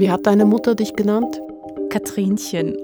Wie 0.00 0.12
hat 0.12 0.26
deine 0.28 0.44
Mutter 0.44 0.76
dich 0.76 0.94
genannt? 0.94 1.40
Katrinchen. 1.90 2.76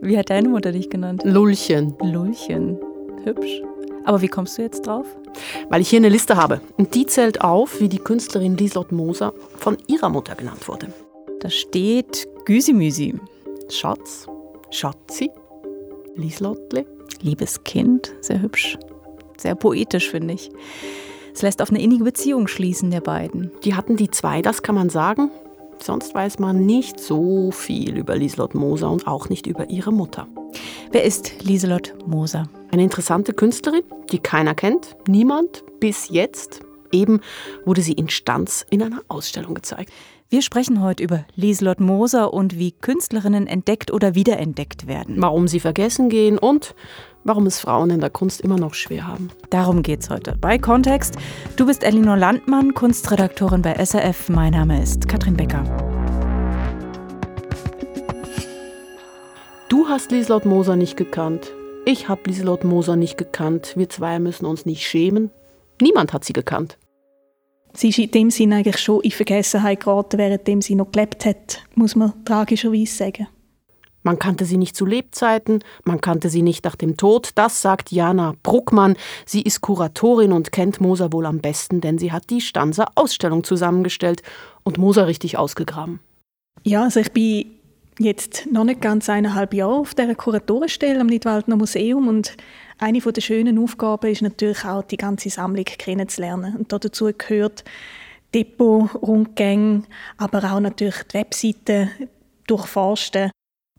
Wie 0.00 0.16
hat 0.16 0.30
deine 0.30 0.48
Mutter 0.48 0.72
dich 0.72 0.88
genannt? 0.88 1.20
Lullchen. 1.22 1.94
Lullchen. 2.00 2.78
Hübsch. 3.24 3.60
Aber 4.06 4.22
wie 4.22 4.28
kommst 4.28 4.56
du 4.56 4.62
jetzt 4.62 4.86
drauf? 4.86 5.04
Weil 5.68 5.82
ich 5.82 5.90
hier 5.90 5.98
eine 5.98 6.08
Liste 6.08 6.36
habe. 6.36 6.62
Und 6.78 6.94
die 6.94 7.04
zählt 7.04 7.42
auf, 7.42 7.80
wie 7.80 7.90
die 7.90 7.98
Künstlerin 7.98 8.56
Lieslott 8.56 8.90
Moser 8.90 9.34
von 9.58 9.76
ihrer 9.86 10.08
Mutter 10.08 10.34
genannt 10.34 10.66
wurde. 10.66 10.88
Da 11.40 11.50
steht 11.50 12.26
Güsimüsi. 12.46 13.16
Schatz, 13.68 14.26
Schatzi, 14.70 15.30
Lieslottli. 16.14 16.86
Liebes 17.20 17.64
Kind, 17.64 18.14
sehr 18.22 18.40
hübsch. 18.40 18.78
Sehr 19.36 19.54
poetisch, 19.56 20.08
finde 20.10 20.32
ich. 20.32 20.50
Es 21.34 21.42
lässt 21.42 21.60
auf 21.60 21.68
eine 21.68 21.82
innige 21.82 22.04
Beziehung 22.04 22.48
schließen 22.48 22.90
der 22.90 23.02
beiden. 23.02 23.50
Die 23.62 23.74
hatten 23.74 23.96
die 23.96 24.10
zwei, 24.10 24.40
das 24.40 24.62
kann 24.62 24.74
man 24.74 24.88
sagen. 24.88 25.30
Sonst 25.82 26.14
weiß 26.14 26.38
man 26.38 26.66
nicht 26.66 27.00
so 27.00 27.50
viel 27.50 27.96
über 27.96 28.16
Lieselott 28.16 28.54
Moser 28.54 28.90
und 28.90 29.06
auch 29.06 29.28
nicht 29.28 29.46
über 29.46 29.70
ihre 29.70 29.92
Mutter. 29.92 30.28
Wer 30.92 31.04
ist 31.04 31.42
Lieselott 31.42 31.94
Moser? 32.06 32.48
Eine 32.70 32.82
interessante 32.82 33.32
Künstlerin, 33.32 33.82
die 34.12 34.18
keiner 34.18 34.54
kennt, 34.54 34.96
niemand 35.08 35.64
bis 35.80 36.08
jetzt. 36.10 36.60
Eben 36.92 37.20
wurde 37.64 37.82
sie 37.82 37.92
in 37.92 38.08
Stanz 38.08 38.66
in 38.68 38.82
einer 38.82 39.00
Ausstellung 39.08 39.54
gezeigt. 39.54 39.92
Wir 40.28 40.42
sprechen 40.42 40.80
heute 40.80 41.02
über 41.02 41.24
Lieselott 41.34 41.80
Moser 41.80 42.32
und 42.32 42.56
wie 42.56 42.70
Künstlerinnen 42.70 43.48
entdeckt 43.48 43.92
oder 43.92 44.14
wiederentdeckt 44.14 44.86
werden. 44.86 45.16
Warum 45.18 45.48
sie 45.48 45.58
vergessen 45.58 46.08
gehen 46.08 46.38
und 46.38 46.74
warum 47.24 47.46
es 47.46 47.60
Frauen 47.60 47.90
in 47.90 48.00
der 48.00 48.10
Kunst 48.10 48.40
immer 48.40 48.56
noch 48.56 48.74
schwer 48.74 49.06
haben. 49.06 49.30
Darum 49.50 49.82
geht's 49.82 50.10
heute 50.10 50.36
bei 50.40 50.58
Kontext. 50.58 51.16
Du 51.56 51.66
bist 51.66 51.84
Elinor 51.84 52.16
Landmann, 52.16 52.74
Kunstredaktorin 52.74 53.62
bei 53.62 53.74
SRF. 53.74 54.28
Mein 54.28 54.52
Name 54.52 54.82
ist 54.82 55.08
Katrin 55.08 55.36
Becker. 55.36 55.64
Du 59.68 59.88
hast 59.88 60.10
Lieselott 60.10 60.46
Moser 60.46 60.76
nicht 60.76 60.96
gekannt. 60.96 61.52
Ich 61.84 62.08
habe 62.08 62.22
Lieselott 62.26 62.64
Moser 62.64 62.96
nicht 62.96 63.16
gekannt. 63.16 63.74
Wir 63.76 63.88
zwei 63.88 64.18
müssen 64.18 64.46
uns 64.46 64.66
nicht 64.66 64.86
schämen. 64.86 65.30
Niemand 65.80 66.12
hat 66.12 66.24
sie 66.24 66.32
gekannt. 66.32 66.76
Sie 67.72 67.90
ist 67.90 67.98
in 67.98 68.10
dem 68.10 68.30
Sinne 68.30 68.56
eigentlich 68.56 68.78
schon 68.78 69.00
in 69.02 69.12
Vergessenheit 69.12 69.80
geraten, 69.80 70.18
während 70.18 70.64
sie 70.64 70.74
noch 70.74 70.90
gelebt 70.90 71.24
hat, 71.24 71.62
muss 71.74 71.94
man 71.94 72.12
tragischerweise 72.24 72.94
sagen. 72.94 73.28
Man 74.10 74.18
kannte 74.18 74.44
sie 74.44 74.56
nicht 74.56 74.74
zu 74.74 74.86
Lebzeiten, 74.86 75.62
man 75.84 76.00
kannte 76.00 76.30
sie 76.30 76.42
nicht 76.42 76.64
nach 76.64 76.74
dem 76.74 76.96
Tod. 76.96 77.30
Das 77.36 77.62
sagt 77.62 77.92
Jana 77.92 78.34
Bruckmann. 78.42 78.96
Sie 79.24 79.40
ist 79.40 79.60
Kuratorin 79.60 80.32
und 80.32 80.50
kennt 80.50 80.80
Moser 80.80 81.12
wohl 81.12 81.26
am 81.26 81.38
besten, 81.38 81.80
denn 81.80 81.96
sie 81.96 82.10
hat 82.10 82.28
die 82.28 82.40
Stanzer 82.40 82.86
Ausstellung 82.96 83.44
zusammengestellt 83.44 84.24
und 84.64 84.78
Moser 84.78 85.06
richtig 85.06 85.38
ausgegraben. 85.38 86.00
Ja, 86.64 86.82
also 86.82 86.98
ich 86.98 87.12
bin 87.12 87.52
jetzt 88.00 88.48
noch 88.50 88.64
nicht 88.64 88.80
ganz 88.80 89.08
eineinhalb 89.08 89.54
Jahre 89.54 89.74
auf 89.74 89.94
dieser 89.94 90.16
Kuratorenstelle 90.16 91.00
am 91.00 91.06
Nidwaldner 91.06 91.54
Museum 91.54 92.08
und 92.08 92.36
eine 92.78 92.98
der 92.98 93.20
schönen 93.20 93.60
Aufgaben 93.60 94.10
ist 94.10 94.22
natürlich 94.22 94.64
auch, 94.64 94.82
die 94.82 94.96
ganze 94.96 95.30
Sammlung 95.30 95.66
kennenzulernen. 95.66 96.56
Und 96.56 96.72
dazu 96.72 97.12
gehört 97.16 97.62
Depot-Rundgänge, 98.34 99.84
aber 100.16 100.52
auch 100.52 100.58
natürlich 100.58 101.04
die 101.12 101.14
Webseiten 101.14 101.90
durchforsten. 102.48 103.30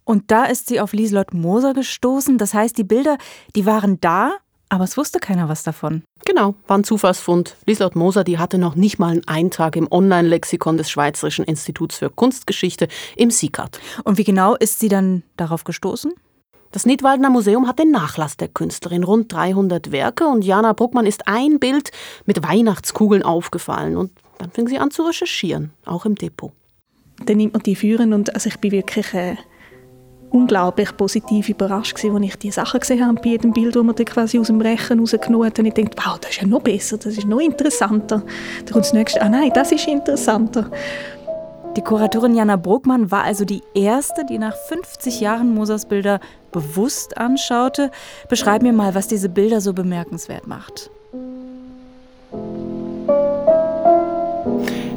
Und 0.04 0.30
da 0.30 0.44
ist 0.44 0.68
sie 0.68 0.80
auf 0.80 0.92
Lieselott 0.92 1.32
Moser 1.34 1.74
gestoßen. 1.74 2.38
Das 2.38 2.54
heißt, 2.54 2.76
die 2.76 2.84
Bilder, 2.84 3.18
die 3.54 3.66
waren 3.66 4.00
da, 4.00 4.32
aber 4.68 4.84
es 4.84 4.96
wusste 4.96 5.18
keiner 5.18 5.48
was 5.48 5.62
davon. 5.62 6.02
Genau, 6.24 6.54
war 6.66 6.78
ein 6.78 6.84
Zufallsfund. 6.84 7.56
Lieselott 7.66 7.94
Moser, 7.94 8.24
die 8.24 8.38
hatte 8.38 8.58
noch 8.58 8.74
nicht 8.74 8.98
mal 8.98 9.10
einen 9.10 9.28
Eintrag 9.28 9.76
im 9.76 9.90
Online-Lexikon 9.90 10.76
des 10.76 10.90
Schweizerischen 10.90 11.44
Instituts 11.44 11.98
für 11.98 12.10
Kunstgeschichte 12.10 12.88
im 13.16 13.30
SICAT. 13.30 13.80
Und 14.04 14.18
wie 14.18 14.24
genau 14.24 14.54
ist 14.54 14.80
sie 14.80 14.88
dann 14.88 15.22
darauf 15.36 15.64
gestoßen? 15.64 16.12
Das 16.70 16.86
Nidwaldner 16.86 17.28
Museum 17.28 17.68
hat 17.68 17.78
den 17.78 17.90
Nachlass 17.90 18.38
der 18.38 18.48
Künstlerin, 18.48 19.04
rund 19.04 19.30
300 19.30 19.92
Werke, 19.92 20.26
und 20.26 20.42
Jana 20.42 20.72
Bruckmann 20.72 21.04
ist 21.04 21.28
ein 21.28 21.58
Bild 21.58 21.90
mit 22.24 22.42
Weihnachtskugeln 22.42 23.22
aufgefallen. 23.22 23.98
Und 23.98 24.12
dann 24.38 24.50
fing 24.50 24.68
sie 24.68 24.78
an 24.78 24.90
zu 24.90 25.02
recherchieren, 25.02 25.72
auch 25.84 26.06
im 26.06 26.14
Depot. 26.14 26.52
Dann 27.26 27.36
nimmt 27.36 27.52
man 27.52 27.62
die 27.62 27.76
führen 27.76 28.14
und 28.14 28.34
also 28.34 28.48
ich 28.48 28.58
bin 28.58 28.72
wirklich 28.72 29.12
äh, 29.12 29.36
unglaublich 30.32 30.96
positiv 30.96 31.48
überrascht 31.48 31.94
gewesen, 31.94 32.16
als 32.16 32.24
ich 32.24 32.36
die 32.36 32.50
Sachen 32.50 32.80
gesehen 32.80 33.06
habe 33.06 33.20
bei 33.20 33.30
jedem 33.30 33.52
Bild, 33.52 33.76
das 33.76 33.82
man 33.82 33.94
dann 33.94 34.06
quasi 34.06 34.38
aus 34.38 34.48
dem 34.48 34.60
Rechen 34.60 35.00
rausgenommen 35.00 35.46
hat. 35.46 35.58
Und 35.58 35.66
ich 35.66 35.74
dachte, 35.74 35.96
wow, 36.04 36.18
das 36.18 36.30
ist 36.30 36.40
ja 36.40 36.46
noch 36.46 36.62
besser, 36.62 36.96
das 36.96 37.18
ist 37.18 37.26
noch 37.26 37.40
interessanter. 37.40 38.22
Dann 38.64 38.72
kommt 38.72 38.84
das 38.84 38.92
nächste, 38.92 39.22
ah 39.22 39.28
nein, 39.28 39.50
das 39.54 39.72
ist 39.72 39.86
interessanter. 39.86 40.70
Die 41.76 41.82
Kuratorin 41.82 42.34
Jana 42.34 42.56
Bruckmann 42.56 43.10
war 43.10 43.24
also 43.24 43.46
die 43.46 43.62
erste, 43.74 44.26
die 44.26 44.38
nach 44.38 44.54
50 44.54 45.20
Jahren 45.20 45.54
Mosers 45.54 45.86
Bilder 45.86 46.20
bewusst 46.50 47.16
anschaute. 47.16 47.90
Beschreib 48.28 48.60
mir 48.60 48.74
mal, 48.74 48.94
was 48.94 49.08
diese 49.08 49.30
Bilder 49.30 49.62
so 49.62 49.72
bemerkenswert 49.72 50.46
macht. 50.46 50.90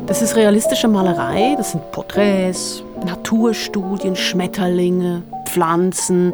Das 0.05 0.21
ist 0.21 0.35
realistische 0.35 0.87
Malerei, 0.87 1.55
das 1.57 1.71
sind 1.71 1.91
Porträts, 1.91 2.83
Naturstudien, 3.05 4.15
Schmetterlinge, 4.15 5.21
Pflanzen. 5.45 6.33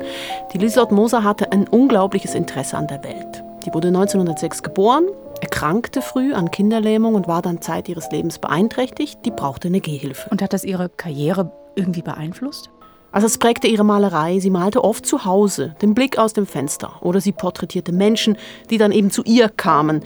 Die 0.54 0.58
Lieselott 0.58 0.92
Moser 0.92 1.24
hatte 1.24 1.52
ein 1.52 1.68
unglaubliches 1.68 2.34
Interesse 2.34 2.78
an 2.78 2.88
der 2.88 3.04
Welt. 3.04 3.44
Die 3.66 3.74
wurde 3.74 3.90
1906 3.90 4.64
geboren, 4.64 5.04
erkrankte 5.42 6.02
früh 6.02 6.34
an 6.34 6.50
Kinderlähmung 6.50 7.14
und 7.14 7.28
war 7.28 7.42
dann 7.42 7.62
Zeit 7.62 7.90
ihres 7.90 8.10
Lebens 8.12 8.40
beeinträchtigt. 8.40 9.20
Die 9.26 9.32
brauchte 9.32 9.68
eine 9.68 9.82
Gehhilfe. 9.82 10.30
Und 10.30 10.42
hat 10.42 10.54
das 10.54 10.64
ihre 10.64 10.90
Karriere 10.90 11.52
irgendwie 11.76 12.02
beeinflusst? 12.02 12.70
Also 13.12 13.28
es 13.28 13.38
prägte 13.38 13.68
ihre 13.68 13.84
Malerei. 13.84 14.40
Sie 14.40 14.50
malte 14.50 14.84
oft 14.84 15.06
zu 15.06 15.26
Hause, 15.26 15.76
den 15.82 15.94
Blick 15.94 16.18
aus 16.18 16.32
dem 16.32 16.48
Fenster. 16.48 16.94
Oder 17.02 17.20
sie 17.20 17.34
porträtierte 17.34 17.92
Menschen, 17.92 18.38
die 18.70 18.78
dann 18.78 18.94
eben 18.94 19.12
zu 19.12 19.24
ihr 19.24 19.50
kamen. 19.50 20.04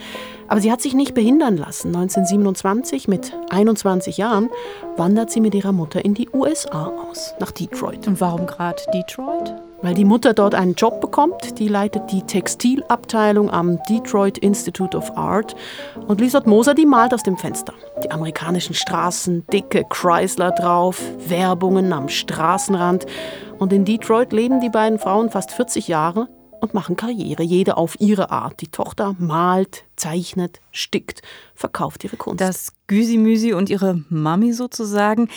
Aber 0.48 0.62
sie 0.62 0.72
hat 0.72 0.82
sich 0.82 0.94
nicht 0.94 1.14
behindern 1.14 1.58
lassen. 1.58 1.88
1927, 1.88 3.08
mit 3.08 3.34
21 3.50 4.18
Jahren, 4.18 4.50
wandert 4.98 5.32
sie 5.32 5.42
mit 5.42 5.56
ihrer 5.56 5.72
Mutter 5.72 6.04
in 6.04 6.14
die 6.14 6.30
USA 6.34 6.92
aus, 7.10 7.34
nach 7.40 7.52
Detroit. 7.52 8.08
Und 8.08 8.22
warum 8.22 8.46
gerade 8.46 8.82
Detroit? 8.94 9.54
weil 9.86 9.94
die 9.94 10.06
Mutter 10.06 10.34
dort 10.34 10.56
einen 10.56 10.74
Job 10.74 11.00
bekommt. 11.00 11.60
Die 11.60 11.68
leitet 11.68 12.12
die 12.12 12.24
Textilabteilung 12.24 13.52
am 13.52 13.78
Detroit 13.88 14.40
Institute 14.40 14.98
of 14.98 15.16
Art. 15.16 15.56
Und 16.08 16.20
Lisot 16.22 16.48
Moser, 16.48 16.74
die 16.74 16.88
malt 16.88 17.14
aus 17.14 17.22
dem 17.22 17.38
Fenster. 17.38 17.74
Die 18.04 18.10
amerikanischen 18.10 18.74
Straßen, 18.74 19.46
dicke 19.54 19.86
Chrysler 19.88 20.52
drauf, 20.52 21.00
Werbungen 21.28 21.94
am 21.94 22.10
Straßenrand. 22.10 23.06
Und 23.60 23.72
in 23.72 23.86
Detroit 23.86 24.34
leben 24.34 24.60
die 24.60 24.70
beiden 24.72 24.98
Frauen 24.98 25.30
fast 25.30 25.52
40 25.52 25.88
Jahre 25.88 26.30
und 26.66 26.74
machen 26.74 26.96
Karriere, 26.96 27.44
jede 27.44 27.78
auf 27.78 28.00
ihre 28.00 28.32
Art. 28.32 28.60
Die 28.62 28.68
Tochter 28.68 29.16
malt, 29.20 29.86
zeichnet, 29.96 30.62
stickt, 30.72 31.22
verkauft 31.54 32.04
ihre 32.04 32.18
Kunst. 32.18 32.42
Das 32.42 32.74
Güsimüsi 32.88 33.54
und 33.54 33.70
ihre 33.70 34.04
Mami 34.10 34.52
sozusagen, 34.52 35.30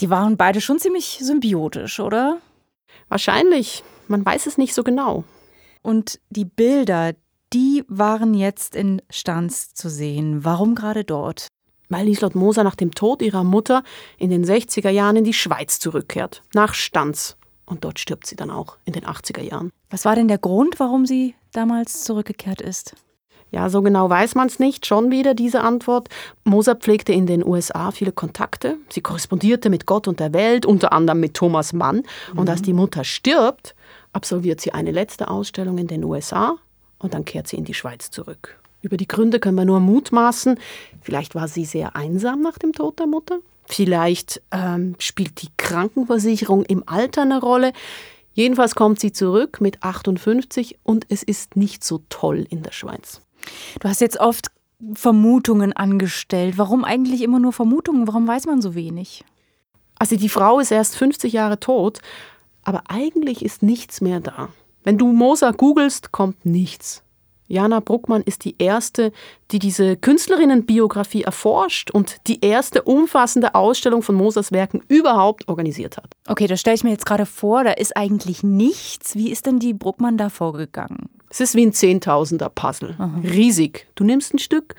die 0.00 0.10
waren 0.10 0.36
beide 0.36 0.60
schon 0.60 0.78
ziemlich 0.78 1.20
symbiotisch, 1.22 2.00
oder? 2.00 2.38
Wahrscheinlich. 3.08 3.84
Man 4.08 4.26
weiß 4.26 4.46
es 4.46 4.58
nicht 4.58 4.74
so 4.74 4.82
genau. 4.82 5.24
Und 5.82 6.18
die 6.30 6.44
Bilder, 6.44 7.14
die 7.52 7.84
waren 7.86 8.34
jetzt 8.34 8.74
in 8.74 9.00
Stanz 9.08 9.72
zu 9.72 9.88
sehen. 9.88 10.44
Warum 10.44 10.74
gerade 10.74 11.04
dort? 11.04 11.46
Weil 11.88 12.06
Lieslott 12.06 12.34
Moser 12.34 12.64
nach 12.64 12.74
dem 12.74 12.92
Tod 12.92 13.22
ihrer 13.22 13.44
Mutter 13.44 13.82
in 14.18 14.30
den 14.30 14.44
60er 14.44 14.90
Jahren 14.90 15.16
in 15.16 15.24
die 15.24 15.32
Schweiz 15.32 15.78
zurückkehrt. 15.78 16.42
Nach 16.54 16.74
Stanz. 16.74 17.36
Und 17.70 17.84
dort 17.84 18.00
stirbt 18.00 18.26
sie 18.26 18.34
dann 18.34 18.50
auch 18.50 18.76
in 18.84 18.92
den 18.92 19.04
80er 19.04 19.42
Jahren. 19.42 19.70
Was 19.90 20.04
war 20.04 20.16
denn 20.16 20.26
der 20.26 20.38
Grund, 20.38 20.80
warum 20.80 21.06
sie 21.06 21.36
damals 21.52 22.02
zurückgekehrt 22.02 22.60
ist? 22.60 22.96
Ja, 23.52 23.68
so 23.70 23.80
genau 23.80 24.10
weiß 24.10 24.34
man 24.34 24.48
es 24.48 24.58
nicht. 24.58 24.86
Schon 24.86 25.10
wieder 25.10 25.34
diese 25.34 25.60
Antwort. 25.60 26.08
Moser 26.44 26.74
pflegte 26.74 27.12
in 27.12 27.26
den 27.26 27.46
USA 27.46 27.92
viele 27.92 28.12
Kontakte. 28.12 28.76
Sie 28.88 29.00
korrespondierte 29.00 29.70
mit 29.70 29.86
Gott 29.86 30.08
und 30.08 30.18
der 30.20 30.32
Welt, 30.32 30.66
unter 30.66 30.92
anderem 30.92 31.20
mit 31.20 31.34
Thomas 31.34 31.72
Mann. 31.72 32.02
Und 32.34 32.50
als 32.50 32.62
die 32.62 32.72
Mutter 32.72 33.04
stirbt, 33.04 33.74
absolviert 34.12 34.60
sie 34.60 34.72
eine 34.72 34.90
letzte 34.90 35.28
Ausstellung 35.28 35.78
in 35.78 35.86
den 35.86 36.04
USA 36.04 36.56
und 36.98 37.14
dann 37.14 37.24
kehrt 37.24 37.46
sie 37.46 37.56
in 37.56 37.64
die 37.64 37.74
Schweiz 37.74 38.10
zurück. 38.10 38.58
Über 38.82 38.96
die 38.96 39.08
Gründe 39.08 39.40
können 39.40 39.56
wir 39.56 39.64
nur 39.64 39.80
mutmaßen. 39.80 40.58
Vielleicht 41.02 41.34
war 41.34 41.46
sie 41.48 41.64
sehr 41.64 41.94
einsam 41.94 42.42
nach 42.42 42.58
dem 42.58 42.72
Tod 42.72 42.98
der 42.98 43.06
Mutter. 43.06 43.38
Vielleicht 43.70 44.42
ähm, 44.50 44.96
spielt 44.98 45.42
die 45.42 45.48
Krankenversicherung 45.56 46.64
im 46.64 46.82
Alter 46.86 47.22
eine 47.22 47.40
Rolle. 47.40 47.72
Jedenfalls 48.32 48.74
kommt 48.74 48.98
sie 48.98 49.12
zurück 49.12 49.60
mit 49.60 49.84
58 49.84 50.80
und 50.82 51.06
es 51.08 51.22
ist 51.22 51.54
nicht 51.54 51.84
so 51.84 52.02
toll 52.08 52.46
in 52.50 52.64
der 52.64 52.72
Schweiz. 52.72 53.20
Du 53.78 53.88
hast 53.88 54.00
jetzt 54.00 54.18
oft 54.18 54.48
Vermutungen 54.94 55.72
angestellt. 55.72 56.58
Warum 56.58 56.84
eigentlich 56.84 57.22
immer 57.22 57.38
nur 57.38 57.52
Vermutungen? 57.52 58.08
Warum 58.08 58.26
weiß 58.26 58.46
man 58.46 58.60
so 58.60 58.74
wenig? 58.74 59.24
Also 59.94 60.16
die 60.16 60.28
Frau 60.28 60.58
ist 60.58 60.72
erst 60.72 60.96
50 60.96 61.32
Jahre 61.32 61.60
tot, 61.60 62.00
aber 62.64 62.82
eigentlich 62.88 63.44
ist 63.44 63.62
nichts 63.62 64.00
mehr 64.00 64.18
da. 64.18 64.48
Wenn 64.82 64.98
du 64.98 65.12
Moser 65.12 65.52
googelst, 65.52 66.10
kommt 66.10 66.44
nichts. 66.44 67.04
Jana 67.50 67.80
Bruckmann 67.80 68.22
ist 68.22 68.44
die 68.44 68.54
erste, 68.58 69.12
die 69.50 69.58
diese 69.58 69.96
Künstlerinnenbiografie 69.96 71.22
erforscht 71.22 71.90
und 71.90 72.16
die 72.28 72.44
erste 72.44 72.82
umfassende 72.82 73.56
Ausstellung 73.56 74.02
von 74.02 74.14
Mosers 74.14 74.52
Werken 74.52 74.82
überhaupt 74.86 75.48
organisiert 75.48 75.96
hat. 75.96 76.14
Okay, 76.28 76.46
das 76.46 76.60
stelle 76.60 76.76
ich 76.76 76.84
mir 76.84 76.90
jetzt 76.90 77.06
gerade 77.06 77.26
vor, 77.26 77.64
da 77.64 77.72
ist 77.72 77.96
eigentlich 77.96 78.44
nichts. 78.44 79.16
Wie 79.16 79.30
ist 79.30 79.46
denn 79.46 79.58
die 79.58 79.74
Bruckmann 79.74 80.16
da 80.16 80.28
vorgegangen? 80.28 81.08
Es 81.28 81.40
ist 81.40 81.56
wie 81.56 81.66
ein 81.66 81.72
Zehntausender-Puzzle. 81.72 82.96
Riesig. 83.24 83.88
Du 83.96 84.04
nimmst 84.04 84.32
ein 84.32 84.38
Stück, 84.38 84.76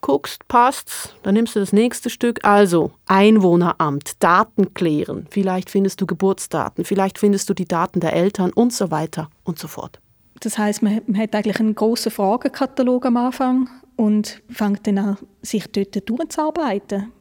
guckst, 0.00 0.48
passt's, 0.48 1.14
dann 1.22 1.34
nimmst 1.34 1.54
du 1.54 1.60
das 1.60 1.72
nächste 1.72 2.10
Stück. 2.10 2.44
Also 2.44 2.90
Einwohneramt, 3.06 4.22
Daten 4.22 4.74
klären. 4.74 5.28
Vielleicht 5.30 5.70
findest 5.70 6.00
du 6.00 6.06
Geburtsdaten, 6.06 6.84
vielleicht 6.84 7.18
findest 7.18 7.48
du 7.48 7.54
die 7.54 7.66
Daten 7.66 8.00
der 8.00 8.14
Eltern 8.14 8.52
und 8.52 8.72
so 8.72 8.90
weiter 8.90 9.30
und 9.44 9.60
so 9.60 9.68
fort. 9.68 10.00
Das 10.40 10.56
heißt, 10.56 10.82
man, 10.82 11.02
man 11.06 11.20
hat 11.20 11.34
eigentlich 11.34 11.60
einen 11.60 11.74
großen 11.74 12.10
Fragenkatalog 12.10 13.06
am 13.06 13.16
Anfang 13.18 13.68
und 13.96 14.42
fängt 14.48 14.86
dann 14.86 14.98
an, 14.98 15.18
sich 15.42 15.70
dort 15.70 16.08
durchzuarbeiten. 16.08 17.12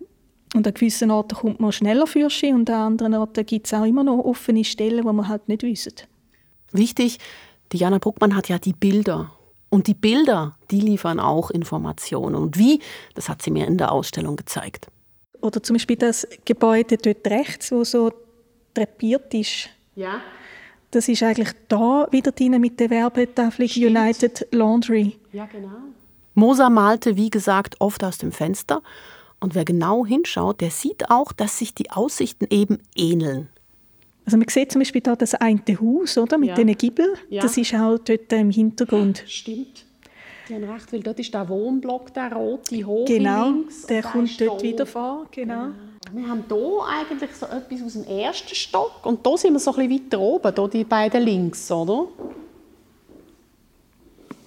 Und 0.56 0.66
an 0.66 0.74
gewissen 0.74 1.12
Orten 1.12 1.36
kommt 1.36 1.60
man 1.60 1.71
schneller 1.71 2.07
für 2.07 2.30
sich 2.30 2.51
und 2.51 2.69
an 2.69 2.94
anderen 2.94 3.13
Orten 3.16 3.45
gibt 3.45 3.68
es 3.68 3.74
auch 3.74 3.86
immer 3.86 4.04
noch 4.04 4.19
offene 4.19 4.63
Stellen, 4.63 5.04
wo 5.04 5.13
man 5.13 5.27
halt 5.27 5.48
nicht 5.48 5.63
wissen. 5.63 5.94
Wichtig, 6.71 7.19
die 7.71 7.77
Jana 7.77 8.00
Bruckmann 8.00 8.36
hat 8.36 8.50
ja 8.50 8.57
die 8.57 8.74
Bilder. 8.74 9.31
Und 9.69 9.86
die 9.86 9.94
Bilder, 9.94 10.57
die 10.71 10.80
liefern 10.80 11.19
auch 11.19 11.51
Informationen. 11.51 12.36
Und 12.36 12.57
wie, 12.57 12.80
das 13.13 13.30
hat 13.30 13.42
sie 13.42 13.51
mir 13.51 13.68
in 13.68 13.77
der 13.77 13.92
Ausstellung 13.92 14.36
gezeigt. 14.36 14.88
Oder 15.42 15.62
zum 15.62 15.75
Beispiel 15.75 15.95
das 15.95 16.27
Gebäude 16.45 16.98
dort 16.98 17.27
rechts, 17.27 17.71
wo 17.71 17.83
so 17.83 18.12
drapiert 18.74 19.33
ist. 19.33 19.69
Ja. 19.95 20.21
Das 20.91 21.07
ist 21.07 21.21
eigentlich 21.24 21.51
da 21.68 22.07
wieder 22.12 22.31
drin 22.31 22.59
mit 22.59 22.80
der 22.80 22.89
Werbetafel 22.89 23.65
United 23.75 24.47
Laundry. 24.51 25.18
Ja, 25.31 25.45
genau. 25.45 25.69
Moser 26.33 26.69
malte, 26.69 27.15
wie 27.15 27.30
gesagt, 27.30 27.75
oft 27.80 28.03
aus 28.03 28.18
dem 28.18 28.31
Fenster. 28.31 28.81
Und 29.39 29.56
wer 29.56 29.65
genau 29.65 30.06
hinschaut, 30.06 30.62
der 30.62 30.71
sieht 30.71 31.09
auch, 31.09 31.31
dass 31.31 31.59
sich 31.59 31.74
die 31.74 31.91
Aussichten 31.91 32.47
eben 32.50 32.80
ähneln. 32.95 33.50
Also 34.25 34.38
man 34.38 34.47
sieht 34.47 34.71
zum 34.71 34.80
Beispiel 34.80 35.01
da 35.01 35.15
das 35.15 35.33
eine 35.36 35.62
Haus, 35.80 36.18
oder, 36.18 36.38
mit 36.38 36.50
Ja. 36.50 36.56
den 36.56 36.75
Giebeln. 36.77 37.13
Ja. 37.30 37.42
Das 37.42 37.57
ist 37.57 37.74
auch 37.74 37.97
dort 38.00 38.31
im 38.33 38.51
Hintergrund. 38.51 39.24
Stimmt. 39.27 39.85
Die 40.47 40.56
haben 40.56 40.63
recht, 40.63 40.92
weil 40.92 41.01
dort 41.01 41.19
ist 41.19 41.33
der 41.33 41.47
Wohnblock, 41.47 42.13
der 42.13 42.33
rote, 42.33 42.83
hoch 42.85 43.06
Genau, 43.06 43.50
links. 43.50 43.85
der 43.85 44.01
kommt 44.01 44.39
dort 44.42 44.63
wieder 44.63 44.85
vor. 44.85 45.27
Genau. 45.31 45.69
Wir 46.11 46.27
haben 46.27 46.44
hier 46.47 46.85
eigentlich 46.88 47.31
so 47.35 47.45
etwas 47.45 47.81
aus 47.83 47.94
dem 47.94 48.06
ersten 48.06 48.56
Stock 48.56 49.06
und 49.06 49.25
da 49.25 49.38
sind 49.38 49.53
wir 49.53 49.59
so 49.59 49.73
ein 49.73 49.88
bisschen 49.88 50.06
weiter 50.06 50.19
oben, 50.19 50.53
hier 50.56 50.67
die 50.67 50.83
beiden 50.83 51.23
links, 51.23 51.71
oder? 51.71 52.07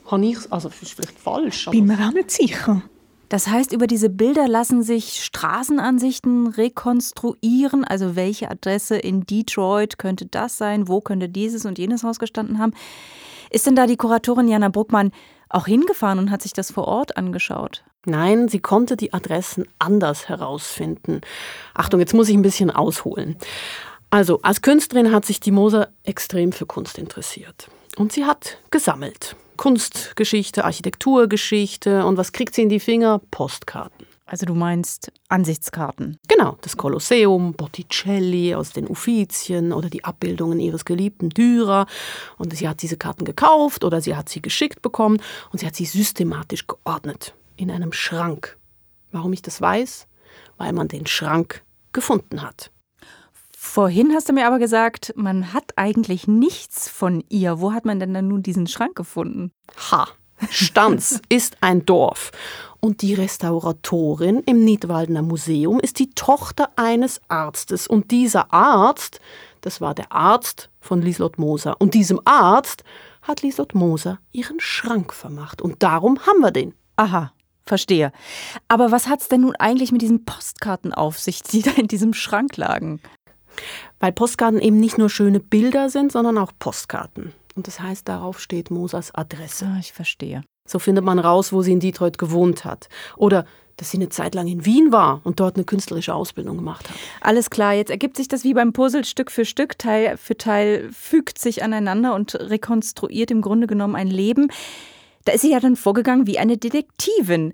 Habe 0.06 0.26
ich, 0.26 0.38
also 0.50 0.68
das 0.68 0.82
ist 0.82 0.92
vielleicht 0.92 1.18
falsch, 1.18 1.68
Bin 1.70 1.86
mir 1.86 1.98
auch 2.06 2.12
nicht 2.12 2.30
sicher. 2.30 2.82
Das 3.28 3.46
heißt, 3.46 3.72
über 3.72 3.86
diese 3.86 4.10
Bilder 4.10 4.46
lassen 4.46 4.82
sich 4.82 5.24
Straßenansichten 5.24 6.48
rekonstruieren. 6.48 7.82
Also 7.82 8.14
welche 8.14 8.50
Adresse 8.50 8.96
in 8.96 9.24
Detroit 9.24 9.96
könnte 9.96 10.26
das 10.26 10.58
sein? 10.58 10.86
Wo 10.86 11.00
könnte 11.00 11.30
dieses 11.30 11.64
und 11.64 11.78
jenes 11.78 12.04
Haus 12.04 12.18
gestanden 12.18 12.58
haben? 12.58 12.74
Ist 13.50 13.66
denn 13.66 13.74
da 13.74 13.86
die 13.86 13.96
Kuratorin 13.96 14.48
Jana 14.48 14.68
Bruckmann 14.68 15.12
auch 15.54 15.66
hingefahren 15.66 16.18
und 16.18 16.30
hat 16.30 16.42
sich 16.42 16.52
das 16.52 16.70
vor 16.72 16.88
Ort 16.88 17.16
angeschaut? 17.16 17.82
Nein, 18.04 18.48
sie 18.48 18.60
konnte 18.60 18.96
die 18.96 19.12
Adressen 19.12 19.66
anders 19.78 20.28
herausfinden. 20.28 21.20
Achtung, 21.74 22.00
jetzt 22.00 22.14
muss 22.14 22.28
ich 22.28 22.34
ein 22.34 22.42
bisschen 22.42 22.70
ausholen. 22.70 23.36
Also, 24.10 24.40
als 24.42 24.60
Künstlerin 24.60 25.12
hat 25.12 25.24
sich 25.24 25.40
die 25.40 25.52
Moser 25.52 25.88
extrem 26.02 26.52
für 26.52 26.66
Kunst 26.66 26.98
interessiert. 26.98 27.68
Und 27.96 28.12
sie 28.12 28.24
hat 28.24 28.58
gesammelt. 28.70 29.36
Kunstgeschichte, 29.56 30.64
Architekturgeschichte 30.64 32.04
und 32.04 32.16
was 32.16 32.32
kriegt 32.32 32.54
sie 32.54 32.62
in 32.62 32.68
die 32.68 32.80
Finger? 32.80 33.20
Postkarten. 33.30 34.01
Also 34.24 34.46
du 34.46 34.54
meinst 34.54 35.12
Ansichtskarten. 35.28 36.18
Genau, 36.28 36.56
das 36.60 36.76
Kolosseum, 36.76 37.54
Botticelli 37.54 38.54
aus 38.54 38.70
den 38.70 38.86
Uffizien 38.86 39.72
oder 39.72 39.90
die 39.90 40.04
Abbildungen 40.04 40.60
ihres 40.60 40.84
geliebten 40.84 41.28
Dürer. 41.28 41.86
Und 42.38 42.56
sie 42.56 42.68
hat 42.68 42.82
diese 42.82 42.96
Karten 42.96 43.24
gekauft 43.24 43.84
oder 43.84 44.00
sie 44.00 44.16
hat 44.16 44.28
sie 44.28 44.40
geschickt 44.40 44.80
bekommen 44.80 45.20
und 45.50 45.58
sie 45.58 45.66
hat 45.66 45.76
sie 45.76 45.84
systematisch 45.84 46.66
geordnet 46.66 47.34
in 47.56 47.70
einem 47.70 47.92
Schrank. 47.92 48.58
Warum 49.10 49.32
ich 49.32 49.42
das 49.42 49.60
weiß? 49.60 50.06
Weil 50.56 50.72
man 50.72 50.88
den 50.88 51.06
Schrank 51.06 51.62
gefunden 51.92 52.42
hat. 52.42 52.70
Vorhin 53.56 54.12
hast 54.12 54.28
du 54.28 54.32
mir 54.32 54.46
aber 54.46 54.58
gesagt, 54.58 55.12
man 55.16 55.52
hat 55.52 55.74
eigentlich 55.76 56.26
nichts 56.26 56.88
von 56.88 57.22
ihr. 57.28 57.60
Wo 57.60 57.72
hat 57.72 57.84
man 57.84 58.00
denn 58.00 58.12
dann 58.12 58.28
nun 58.28 58.42
diesen 58.42 58.66
Schrank 58.66 58.96
gefunden? 58.96 59.52
Ha! 59.90 60.08
Stanz 60.50 61.20
ist 61.28 61.58
ein 61.60 61.86
Dorf. 61.86 62.32
Und 62.84 63.02
die 63.02 63.14
Restauratorin 63.14 64.40
im 64.40 64.64
Nidwaldener 64.64 65.22
Museum 65.22 65.78
ist 65.78 66.00
die 66.00 66.10
Tochter 66.10 66.70
eines 66.74 67.20
Arztes. 67.28 67.86
Und 67.86 68.10
dieser 68.10 68.52
Arzt, 68.52 69.20
das 69.60 69.80
war 69.80 69.94
der 69.94 70.10
Arzt 70.10 70.68
von 70.80 71.00
Lieslott 71.00 71.38
Moser. 71.38 71.80
Und 71.80 71.94
diesem 71.94 72.20
Arzt 72.24 72.82
hat 73.22 73.42
Lieslott 73.42 73.76
Moser 73.76 74.18
ihren 74.32 74.58
Schrank 74.58 75.14
vermacht. 75.14 75.62
Und 75.62 75.84
darum 75.84 76.26
haben 76.26 76.40
wir 76.40 76.50
den. 76.50 76.74
Aha, 76.96 77.32
verstehe. 77.64 78.10
Aber 78.66 78.90
was 78.90 79.06
hat's 79.06 79.28
denn 79.28 79.42
nun 79.42 79.54
eigentlich 79.54 79.92
mit 79.92 80.02
diesen 80.02 80.24
Postkarten 80.24 80.92
auf 80.92 81.20
sich, 81.20 81.44
die 81.44 81.62
da 81.62 81.70
in 81.70 81.86
diesem 81.86 82.14
Schrank 82.14 82.56
lagen? 82.56 83.00
Weil 84.00 84.10
Postkarten 84.10 84.60
eben 84.60 84.80
nicht 84.80 84.98
nur 84.98 85.08
schöne 85.08 85.38
Bilder 85.38 85.88
sind, 85.88 86.10
sondern 86.10 86.36
auch 86.36 86.50
Postkarten. 86.58 87.32
Und 87.54 87.68
das 87.68 87.78
heißt, 87.78 88.08
darauf 88.08 88.40
steht 88.40 88.72
Mosers 88.72 89.14
Adresse. 89.14 89.66
Ah, 89.66 89.78
ich 89.78 89.92
verstehe. 89.92 90.42
So 90.72 90.78
findet 90.78 91.04
man 91.04 91.18
raus, 91.18 91.52
wo 91.52 91.60
sie 91.60 91.72
in 91.72 91.80
Detroit 91.80 92.16
gewohnt 92.16 92.64
hat. 92.64 92.88
Oder 93.16 93.44
dass 93.76 93.90
sie 93.90 93.98
eine 93.98 94.08
Zeit 94.08 94.34
lang 94.34 94.48
in 94.48 94.64
Wien 94.64 94.90
war 94.90 95.20
und 95.24 95.38
dort 95.38 95.56
eine 95.56 95.64
künstlerische 95.64 96.14
Ausbildung 96.14 96.56
gemacht 96.56 96.88
hat. 96.88 96.96
Alles 97.20 97.50
klar, 97.50 97.74
jetzt 97.74 97.90
ergibt 97.90 98.16
sich 98.16 98.28
das 98.28 98.42
wie 98.44 98.54
beim 98.54 98.72
Puzzle 98.72 99.04
Stück 99.04 99.30
für 99.30 99.44
Stück, 99.44 99.78
Teil 99.78 100.16
für 100.16 100.36
Teil 100.36 100.88
fügt 100.92 101.38
sich 101.38 101.62
aneinander 101.62 102.14
und 102.14 102.34
rekonstruiert 102.34 103.30
im 103.30 103.42
Grunde 103.42 103.66
genommen 103.66 103.96
ein 103.96 104.08
Leben. 104.08 104.48
Da 105.24 105.32
ist 105.32 105.42
sie 105.42 105.52
ja 105.52 105.60
dann 105.60 105.76
vorgegangen 105.76 106.26
wie 106.26 106.38
eine 106.38 106.56
Detektivin. 106.56 107.52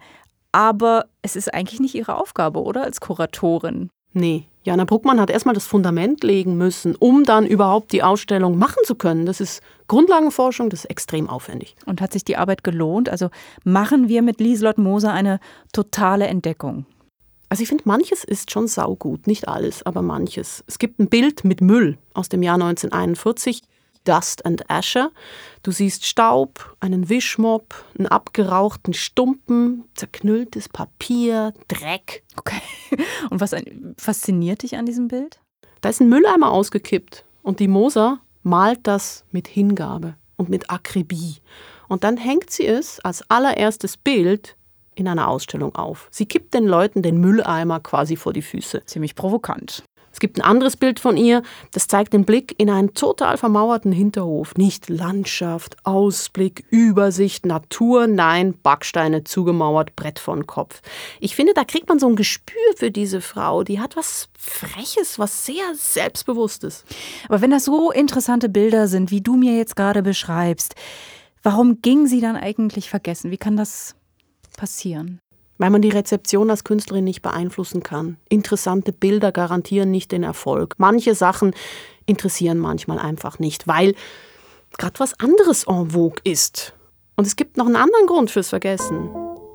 Aber 0.53 1.07
es 1.23 1.37
ist 1.37 1.53
eigentlich 1.53 1.81
nicht 1.81 1.95
ihre 1.95 2.17
Aufgabe, 2.17 2.63
oder? 2.63 2.85
Als 2.85 3.01
Kuratorin. 3.01 3.91
Nee, 4.13 4.45
Jana 4.69 4.85
Bruckmann 4.85 5.19
hat 5.19 5.31
erstmal 5.31 5.55
das 5.55 5.65
Fundament 5.65 6.23
legen 6.23 6.59
müssen, 6.59 6.95
um 6.95 7.25
dann 7.25 7.47
überhaupt 7.47 7.91
die 7.91 8.03
Ausstellung 8.03 8.59
machen 8.59 8.83
zu 8.85 8.97
können. 8.97 9.25
Das 9.25 9.41
ist 9.41 9.63
Grundlagenforschung, 9.87 10.69
das 10.69 10.81
ist 10.81 10.91
extrem 10.91 11.27
aufwendig. 11.27 11.75
Und 11.87 12.03
hat 12.03 12.13
sich 12.13 12.23
die 12.23 12.37
Arbeit 12.37 12.63
gelohnt? 12.65 13.09
Also 13.09 13.31
machen 13.65 14.09
wir 14.11 14.21
mit 14.21 14.41
Lieselott 14.41 14.77
Moser 14.77 15.15
eine 15.15 15.41
totale 15.73 16.27
Entdeckung. 16.27 16.85
Also 17.49 17.63
ich 17.63 17.69
finde, 17.71 17.85
manches 17.87 18.25
ist 18.25 18.51
schon 18.51 18.69
saugut, 18.69 19.27
nicht 19.27 19.49
alles, 19.49 19.87
aber 19.87 20.03
manches. 20.03 20.63
Es 20.67 20.79
gibt 20.79 20.99
ein 20.99 21.09
Bild 21.09 21.45
mit 21.45 21.63
Müll 21.63 21.97
aus 22.13 22.29
dem 22.29 22.43
Jahr 22.43 22.57
1941, 22.57 23.63
Dust 24.09 24.47
and 24.47 24.71
Asher. 24.71 25.11
Du 25.63 25.71
siehst 25.71 26.07
Staub, 26.07 26.77
einen 26.81 27.09
Wischmopp, 27.09 27.75
einen 27.99 28.07
abgerauchten 28.07 28.95
Stumpen, 28.95 29.85
zerknülltes 29.95 30.69
Papier, 30.69 31.53
Dreck. 31.69 32.25
Okay. 32.37 32.63
Und 33.31 33.41
was 33.41 33.55
fasziniert 33.99 34.63
dich 34.63 34.77
an 34.77 34.87
diesem 34.87 35.09
Bild? 35.09 35.41
Da 35.81 35.91
ist 35.91 36.01
ein 36.01 36.09
Mülleimer 36.09 36.51
ausgekippt 36.51 37.25
und 37.43 37.61
die 37.61 37.69
Moser 37.69 38.21
malt 38.43 38.81
das 38.83 39.25
mit 39.31 39.47
Hingabe 39.47 40.17
und 40.37 40.49
mit 40.49 40.71
Akribie. 40.71 41.37
Und 41.87 42.03
dann 42.03 42.17
hängt 42.17 42.51
sie 42.51 42.67
es 42.67 42.99
als 43.01 43.29
allererstes 43.31 43.97
Bild 43.97 44.57
in 44.97 45.07
einer 45.07 45.29
Ausstellung 45.29 45.75
auf. 45.77 46.09
Sie 46.11 46.27
kippt 46.27 46.55
den 46.55 46.67
Leuten 46.67 47.03
den 47.03 47.19
Mülleimer 47.19 47.79
quasi 47.81 48.17
vor 48.17 48.33
die 48.33 48.43
Füße. 48.43 48.85
Ziemlich 48.87 49.15
provokant. 49.15 49.85
Es 50.19 50.21
gibt 50.21 50.37
ein 50.39 50.43
anderes 50.43 50.77
Bild 50.77 50.99
von 50.99 51.17
ihr, 51.17 51.45
das 51.71 51.87
zeigt 51.87 52.13
den 52.13 52.25
Blick 52.25 52.53
in 52.59 52.71
einen 52.71 52.93
total 52.93 53.39
vermauerten 53.39 53.93
Hinterhof. 53.93 54.57
Nicht 54.57 54.89
Landschaft, 54.89 55.77
Ausblick, 55.85 56.65
Übersicht, 56.71 57.47
Natur, 57.47 58.09
nein, 58.09 58.55
Backsteine 58.61 59.23
zugemauert, 59.23 59.95
Brett 59.95 60.19
von 60.19 60.49
Kopf. 60.49 60.83
Ich 61.21 61.37
finde, 61.37 61.55
da 61.55 61.63
kriegt 61.63 61.89
man 61.89 62.01
so 62.01 62.09
ein 62.09 62.17
Gespür 62.17 62.59
für 62.75 62.91
diese 62.91 63.21
Frau. 63.21 63.63
Die 63.63 63.79
hat 63.79 63.95
was 63.95 64.29
Freches, 64.37 65.21
was 65.21 65.47
sehr 65.47 65.73
Selbstbewusstes. 65.77 66.85
Aber 67.29 67.41
wenn 67.41 67.53
das 67.53 67.67
so 67.67 67.93
interessante 67.93 68.49
Bilder 68.49 68.89
sind, 68.89 69.13
wie 69.13 69.21
du 69.21 69.37
mir 69.37 69.57
jetzt 69.57 69.77
gerade 69.77 70.03
beschreibst, 70.03 70.75
warum 71.45 71.81
ging 71.81 72.09
sie 72.09 72.21
dann 72.21 72.35
eigentlich 72.35 72.91
vergessen? 72.91 73.31
Wie 73.31 73.39
kann 73.39 73.57
das 73.57 73.95
passieren? 74.57 75.21
Weil 75.59 75.71
man 75.71 75.83
die 75.83 75.91
Rezeption 75.91 76.51
als 76.51 76.65
Künstlerin 76.65 77.05
nicht 77.05 77.23
beeinflussen 77.23 77.83
kann. 77.83 78.17
Interessante 78.29 78.93
Bilder 78.93 79.33
garantieren 79.33 79.91
nicht 79.91 80.13
den 80.13 80.23
Erfolg. 80.23 80.75
Manche 80.79 81.15
Sachen 81.15 81.53
interessieren 82.07 82.59
manchmal 82.59 82.99
einfach 82.99 83.39
nicht, 83.39 83.67
weil 83.67 83.95
gerade 84.79 85.01
was 85.01 85.19
anderes 85.19 85.65
en 85.65 85.91
vogue 85.91 86.21
ist. 86.25 86.75
Und 87.17 87.27
es 87.27 87.37
gibt 87.37 87.57
noch 87.57 87.67
einen 87.67 87.77
anderen 87.77 88.07
Grund 88.07 88.31
fürs 88.31 88.49
Vergessen. 88.49 89.11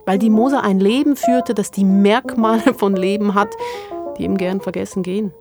Weil 0.05 0.19
die 0.19 0.29
Moser 0.29 0.63
ein 0.63 0.81
Leben 0.81 1.15
führte, 1.15 1.53
das 1.53 1.71
die 1.71 1.85
Merkmale 1.85 2.73
von 2.73 2.95
Leben 2.95 3.33
hat, 3.33 3.55
die 4.17 4.23
ihm 4.23 4.37
gern 4.37 4.59
vergessen 4.59 5.01
gehen. 5.01 5.33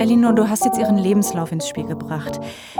Elinor, 0.00 0.32
du 0.32 0.48
hast 0.48 0.64
jetzt 0.64 0.78
ihren 0.78 0.96
Lebenslauf 0.96 1.50
ins 1.50 1.68
Spiel 1.68 1.84
gebracht. 1.84 2.38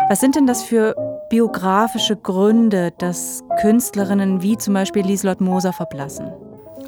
Was 0.08 0.20
sind 0.20 0.36
denn 0.36 0.46
das 0.46 0.62
für 0.62 0.94
biografische 1.30 2.14
Gründe, 2.14 2.92
dass 2.98 3.42
Künstlerinnen 3.60 4.40
wie 4.40 4.56
zum 4.56 4.74
Beispiel 4.74 5.04
Lieselot 5.04 5.40
Moser 5.40 5.72
verblassen? 5.72 6.32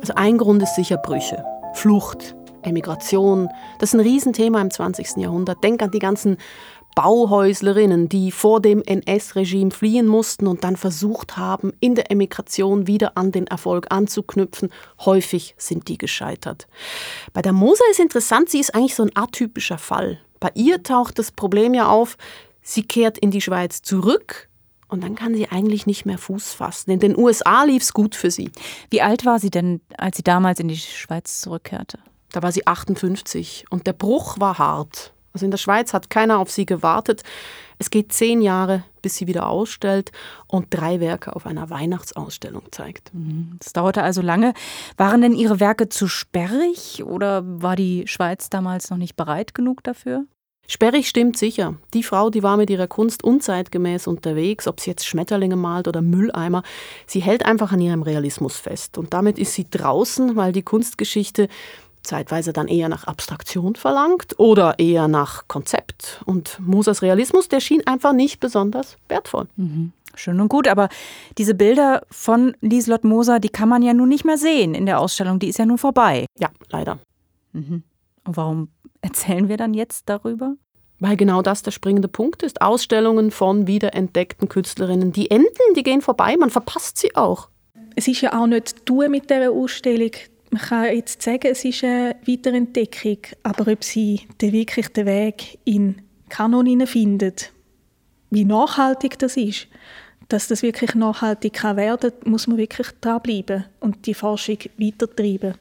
Also 0.00 0.14
ein 0.14 0.38
Grund 0.38 0.62
ist 0.62 0.76
sicher 0.76 0.98
Brüche, 0.98 1.44
Flucht, 1.74 2.36
Emigration. 2.62 3.48
Das 3.80 3.90
ist 3.90 3.94
ein 3.94 4.06
Riesenthema 4.06 4.60
im 4.60 4.70
20. 4.70 5.16
Jahrhundert. 5.16 5.64
Denk 5.64 5.82
an 5.82 5.90
die 5.90 5.98
ganzen 5.98 6.36
Bauhäuslerinnen, 6.94 8.08
die 8.08 8.30
vor 8.30 8.60
dem 8.60 8.82
NS-Regime 8.82 9.70
fliehen 9.70 10.06
mussten 10.06 10.46
und 10.46 10.64
dann 10.64 10.76
versucht 10.76 11.36
haben, 11.36 11.72
in 11.80 11.94
der 11.94 12.10
Emigration 12.10 12.86
wieder 12.86 13.16
an 13.16 13.32
den 13.32 13.46
Erfolg 13.46 13.86
anzuknüpfen. 13.90 14.70
Häufig 15.04 15.54
sind 15.56 15.88
die 15.88 15.98
gescheitert. 15.98 16.66
Bei 17.32 17.42
der 17.42 17.52
Moser 17.52 17.84
ist 17.90 18.00
interessant, 18.00 18.50
sie 18.50 18.60
ist 18.60 18.74
eigentlich 18.74 18.94
so 18.94 19.04
ein 19.04 19.12
atypischer 19.14 19.78
Fall. 19.78 20.18
Bei 20.40 20.50
ihr 20.54 20.82
taucht 20.82 21.18
das 21.18 21.30
Problem 21.30 21.74
ja 21.74 21.88
auf, 21.88 22.16
sie 22.62 22.82
kehrt 22.82 23.18
in 23.18 23.30
die 23.30 23.40
Schweiz 23.40 23.82
zurück, 23.82 24.48
und 24.90 25.04
dann 25.04 25.14
kann 25.14 25.34
sie 25.34 25.48
eigentlich 25.48 25.86
nicht 25.86 26.04
mehr 26.04 26.18
Fuß 26.18 26.52
fassen. 26.52 26.90
In 26.90 26.98
den 26.98 27.16
USA 27.16 27.62
lief 27.62 27.82
es 27.82 27.92
gut 27.94 28.16
für 28.16 28.30
sie. 28.30 28.50
Wie 28.90 29.00
alt 29.00 29.24
war 29.24 29.38
sie 29.38 29.50
denn, 29.50 29.80
als 29.96 30.16
sie 30.16 30.24
damals 30.24 30.58
in 30.58 30.66
die 30.66 30.76
Schweiz 30.76 31.40
zurückkehrte? 31.40 32.00
Da 32.32 32.42
war 32.42 32.52
sie 32.52 32.66
58 32.66 33.66
und 33.70 33.86
der 33.86 33.92
Bruch 33.92 34.40
war 34.40 34.58
hart. 34.58 35.12
Also 35.32 35.44
in 35.44 35.50
der 35.50 35.58
Schweiz 35.58 35.92
hat 35.92 36.10
keiner 36.10 36.38
auf 36.38 36.50
sie 36.50 36.66
gewartet. 36.66 37.22
Es 37.78 37.88
geht 37.88 38.12
zehn 38.12 38.42
Jahre, 38.42 38.84
bis 39.00 39.16
sie 39.16 39.26
wieder 39.26 39.48
ausstellt 39.48 40.12
und 40.46 40.66
drei 40.70 41.00
Werke 41.00 41.34
auf 41.34 41.46
einer 41.46 41.70
Weihnachtsausstellung 41.70 42.64
zeigt. 42.72 43.14
Mhm. 43.14 43.56
Das 43.58 43.72
dauerte 43.72 44.02
also 44.02 44.20
lange. 44.20 44.52
Waren 44.96 45.22
denn 45.22 45.34
ihre 45.34 45.60
Werke 45.60 45.88
zu 45.88 46.06
sperrig 46.06 47.02
oder 47.04 47.42
war 47.44 47.76
die 47.76 48.06
Schweiz 48.06 48.50
damals 48.50 48.90
noch 48.90 48.98
nicht 48.98 49.16
bereit 49.16 49.54
genug 49.54 49.82
dafür? 49.82 50.26
Sperrig 50.70 51.08
stimmt 51.08 51.36
sicher. 51.36 51.74
Die 51.94 52.04
Frau, 52.04 52.30
die 52.30 52.44
war 52.44 52.56
mit 52.56 52.70
ihrer 52.70 52.86
Kunst 52.86 53.24
unzeitgemäß 53.24 54.06
unterwegs, 54.06 54.68
ob 54.68 54.78
sie 54.78 54.90
jetzt 54.90 55.04
Schmetterlinge 55.04 55.56
malt 55.56 55.88
oder 55.88 56.00
Mülleimer. 56.00 56.62
Sie 57.06 57.18
hält 57.18 57.44
einfach 57.44 57.72
an 57.72 57.80
ihrem 57.80 58.02
Realismus 58.02 58.56
fest. 58.56 58.96
Und 58.96 59.12
damit 59.12 59.36
ist 59.36 59.54
sie 59.54 59.68
draußen, 59.68 60.36
weil 60.36 60.52
die 60.52 60.62
Kunstgeschichte 60.62 61.48
zeitweise 62.02 62.52
dann 62.52 62.68
eher 62.68 62.88
nach 62.88 63.04
Abstraktion 63.04 63.74
verlangt 63.74 64.38
oder 64.38 64.78
eher 64.78 65.08
nach 65.08 65.46
Konzept. 65.48 66.22
Und 66.24 66.58
Mosers 66.60 67.02
Realismus, 67.02 67.48
der 67.48 67.60
schien 67.60 67.86
einfach 67.86 68.12
nicht 68.12 68.40
besonders 68.40 68.96
wertvoll. 69.08 69.46
Mhm. 69.56 69.92
Schön 70.14 70.40
und 70.40 70.48
gut, 70.48 70.66
aber 70.66 70.88
diese 71.38 71.54
Bilder 71.54 72.02
von 72.10 72.56
Lieslott 72.60 73.04
Moser, 73.04 73.38
die 73.38 73.48
kann 73.48 73.68
man 73.68 73.82
ja 73.82 73.94
nun 73.94 74.08
nicht 74.08 74.24
mehr 74.24 74.38
sehen 74.38 74.74
in 74.74 74.86
der 74.86 74.98
Ausstellung, 74.98 75.38
die 75.38 75.48
ist 75.48 75.58
ja 75.58 75.66
nun 75.66 75.78
vorbei. 75.78 76.26
Ja, 76.38 76.48
leider. 76.70 76.98
Mhm. 77.52 77.84
Und 78.24 78.36
warum 78.36 78.68
erzählen 79.00 79.48
wir 79.48 79.56
dann 79.56 79.74
jetzt 79.74 80.08
darüber? 80.08 80.54
Weil 80.98 81.16
genau 81.16 81.40
das 81.40 81.62
der 81.62 81.70
springende 81.70 82.08
Punkt 82.08 82.42
ist. 82.42 82.60
Ausstellungen 82.60 83.30
von 83.30 83.66
wiederentdeckten 83.66 84.48
Künstlerinnen, 84.48 85.12
die 85.12 85.30
enden, 85.30 85.74
die 85.74 85.82
gehen 85.82 86.02
vorbei, 86.02 86.36
man 86.36 86.50
verpasst 86.50 86.98
sie 86.98 87.16
auch. 87.16 87.48
Es 87.96 88.06
ist 88.06 88.20
ja 88.20 88.38
auch 88.38 88.46
nicht 88.46 88.88
du 88.88 89.08
mit 89.08 89.30
dieser 89.30 89.50
Ausstellung 89.50 90.12
man 90.50 90.60
kann 90.60 90.94
jetzt 90.94 91.22
sagen, 91.22 91.48
es 91.50 91.64
ist 91.64 91.84
eine 91.84 92.16
Weiterentdeckung, 92.26 93.18
aber 93.42 93.70
ob 93.72 93.84
sie 93.84 94.22
den 94.40 94.52
wirklich 94.52 94.88
den 94.88 95.06
Weg 95.06 95.58
in 95.64 96.02
Kanon 96.28 96.86
findet, 96.86 97.52
wie 98.30 98.44
nachhaltig 98.44 99.18
das 99.18 99.36
ist, 99.36 99.68
dass 100.28 100.48
das 100.48 100.62
wirklich 100.62 100.94
nachhaltig 100.94 101.54
kann 101.54 101.76
werden 101.76 102.12
kann, 102.20 102.30
muss 102.30 102.46
man 102.46 102.58
wirklich 102.58 102.88
dranbleiben 103.00 103.64
und 103.80 104.06
die 104.06 104.14
Forschung 104.14 104.58
weitertreiben. 104.78 105.54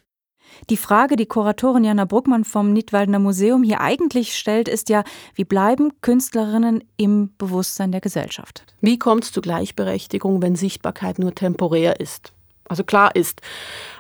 Die 0.69 0.77
Frage, 0.77 1.15
die 1.15 1.27
Kuratorin 1.27 1.84
Jana 1.84 2.05
Bruckmann 2.05 2.43
vom 2.43 2.74
Nidwaldner 2.74 3.19
Museum 3.19 3.62
hier 3.62 3.81
eigentlich 3.81 4.36
stellt, 4.36 4.67
ist 4.67 4.89
ja, 4.89 5.03
wie 5.36 5.43
bleiben 5.43 5.91
Künstlerinnen 6.01 6.84
im 6.98 7.31
Bewusstsein 7.38 7.91
der 7.91 8.01
Gesellschaft? 8.01 8.65
Wie 8.81 8.98
kommt 8.98 9.25
es 9.25 9.31
zu 9.31 9.41
Gleichberechtigung, 9.41 10.41
wenn 10.41 10.55
Sichtbarkeit 10.55 11.19
nur 11.19 11.36
temporär 11.36 12.00
ist? 12.00 12.34
Also 12.70 12.86
klar 12.86 13.16
ist, 13.16 13.42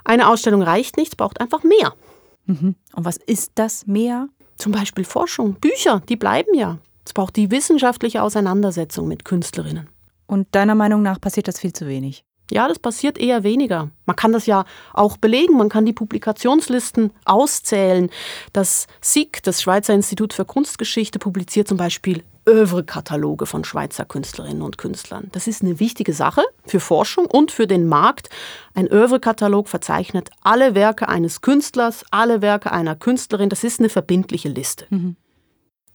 eine 0.05 0.29
Ausstellung 0.29 0.61
reicht 0.61 0.95
nicht, 0.95 1.17
braucht 1.17 1.41
einfach 1.41 1.63
mehr. 1.63 1.93
Mhm. 2.45 2.75
Und 2.93 3.05
was 3.05 3.17
ist 3.17 3.51
das 3.55 3.85
mehr? 3.85 4.29
Zum 4.57 4.71
Beispiel 4.71 5.03
Forschung, 5.03 5.55
Bücher, 5.55 6.01
die 6.07 6.15
bleiben 6.15 6.53
ja. 6.53 6.77
Es 7.05 7.13
braucht 7.13 7.35
die 7.35 7.51
wissenschaftliche 7.51 8.21
Auseinandersetzung 8.21 9.07
mit 9.07 9.25
Künstlerinnen. 9.25 9.89
Und 10.27 10.47
deiner 10.51 10.75
Meinung 10.75 11.01
nach 11.01 11.19
passiert 11.19 11.47
das 11.47 11.59
viel 11.59 11.73
zu 11.73 11.87
wenig? 11.87 12.23
Ja, 12.51 12.67
das 12.67 12.79
passiert 12.79 13.17
eher 13.17 13.43
weniger. 13.43 13.89
Man 14.05 14.15
kann 14.15 14.31
das 14.31 14.45
ja 14.45 14.65
auch 14.93 15.17
belegen, 15.17 15.57
man 15.57 15.69
kann 15.69 15.85
die 15.85 15.93
Publikationslisten 15.93 17.11
auszählen. 17.25 18.09
Das 18.53 18.87
SIG, 19.01 19.43
das 19.43 19.61
Schweizer 19.61 19.93
Institut 19.93 20.33
für 20.33 20.45
Kunstgeschichte, 20.45 21.19
publiziert 21.19 21.67
zum 21.67 21.77
Beispiel 21.77 22.23
Övre-Kataloge 22.49 23.45
von 23.45 23.63
Schweizer 23.63 24.05
Künstlerinnen 24.05 24.63
und 24.63 24.79
Künstlern. 24.79 25.29
Das 25.33 25.45
ist 25.45 25.61
eine 25.61 25.79
wichtige 25.79 26.13
Sache 26.13 26.41
für 26.65 26.79
Forschung 26.79 27.27
und 27.27 27.51
für 27.51 27.67
den 27.67 27.87
Markt. 27.87 28.29
Ein 28.73 28.87
Övre-Katalog 28.91 29.69
verzeichnet 29.69 30.31
alle 30.41 30.73
Werke 30.73 31.07
eines 31.07 31.41
Künstlers, 31.41 32.03
alle 32.09 32.41
Werke 32.41 32.71
einer 32.71 32.95
Künstlerin. 32.95 33.49
Das 33.49 33.63
ist 33.63 33.79
eine 33.79 33.89
verbindliche 33.89 34.49
Liste. 34.49 34.87
Mhm. 34.89 35.15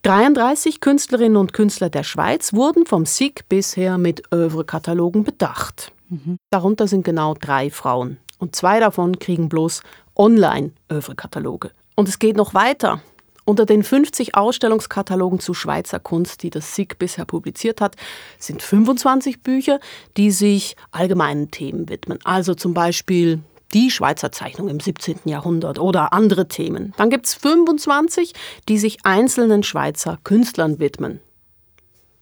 33 0.03 0.79
Künstlerinnen 0.79 1.35
und 1.35 1.51
Künstler 1.51 1.89
der 1.89 2.03
Schweiz 2.03 2.53
wurden 2.53 2.85
vom 2.85 3.05
SIG 3.05 3.43
bisher 3.49 3.97
mit 3.97 4.23
Övre-Katalogen 4.33 5.25
bedacht. 5.25 5.91
Mhm. 6.09 6.37
Darunter 6.51 6.87
sind 6.87 7.03
genau 7.03 7.33
drei 7.33 7.69
Frauen. 7.69 8.17
Und 8.37 8.55
zwei 8.55 8.79
davon 8.79 9.19
kriegen 9.19 9.49
bloß 9.49 9.81
Online-Övre-Kataloge. 10.15 11.71
Und 11.95 12.07
es 12.07 12.19
geht 12.19 12.37
noch 12.37 12.53
weiter. 12.53 13.01
Unter 13.45 13.67
den 13.67 13.83
50 13.83 14.35
Ausstellungskatalogen 14.35 15.39
zu 15.39 15.53
Schweizer 15.53 15.99
Kunst, 15.99 16.41
die 16.41 16.49
das 16.49 16.75
SIG 16.75 16.97
bisher 16.97 17.25
publiziert 17.25 17.79
hat, 17.79 17.95
sind 18.39 18.63
25 18.63 19.41
Bücher, 19.41 19.79
die 20.17 20.31
sich 20.31 20.75
allgemeinen 20.91 21.51
Themen 21.51 21.87
widmen. 21.87 22.17
Also 22.23 22.55
zum 22.55 22.73
Beispiel 22.73 23.41
die 23.73 23.91
Schweizer 23.91 24.31
Zeichnung 24.31 24.67
im 24.67 24.79
17. 24.79 25.19
Jahrhundert 25.25 25.77
oder 25.77 26.11
andere 26.11 26.47
Themen. 26.47 26.93
Dann 26.97 27.11
gibt 27.11 27.27
es 27.27 27.35
25, 27.35 28.33
die 28.67 28.79
sich 28.79 29.05
einzelnen 29.05 29.61
Schweizer 29.61 30.17
Künstlern 30.23 30.79
widmen. 30.79 31.19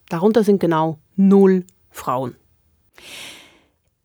Darunter 0.09 0.43
sind 0.43 0.59
genau 0.59 0.99
null 1.15 1.65
Frauen. 1.89 2.35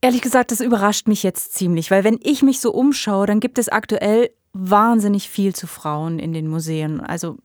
Ehrlich 0.01 0.23
gesagt, 0.23 0.53
das 0.53 0.61
überrascht 0.61 1.09
mich 1.09 1.25
jetzt 1.25 1.55
ziemlich, 1.55 1.91
weil 1.91 2.05
wenn 2.05 2.21
ich 2.23 2.43
mich 2.43 2.61
so 2.61 2.73
umschaue, 2.73 3.27
dann 3.27 3.41
gibt 3.41 3.59
es 3.59 3.69
aktuell 3.69 4.31
wahnsinnig 4.61 5.29
viel 5.29 5.55
zu 5.55 5.67
Frauen 5.67 6.19
in 6.19 6.33
den 6.33 6.49
Museen. 6.49 7.01
Also 7.01 7.37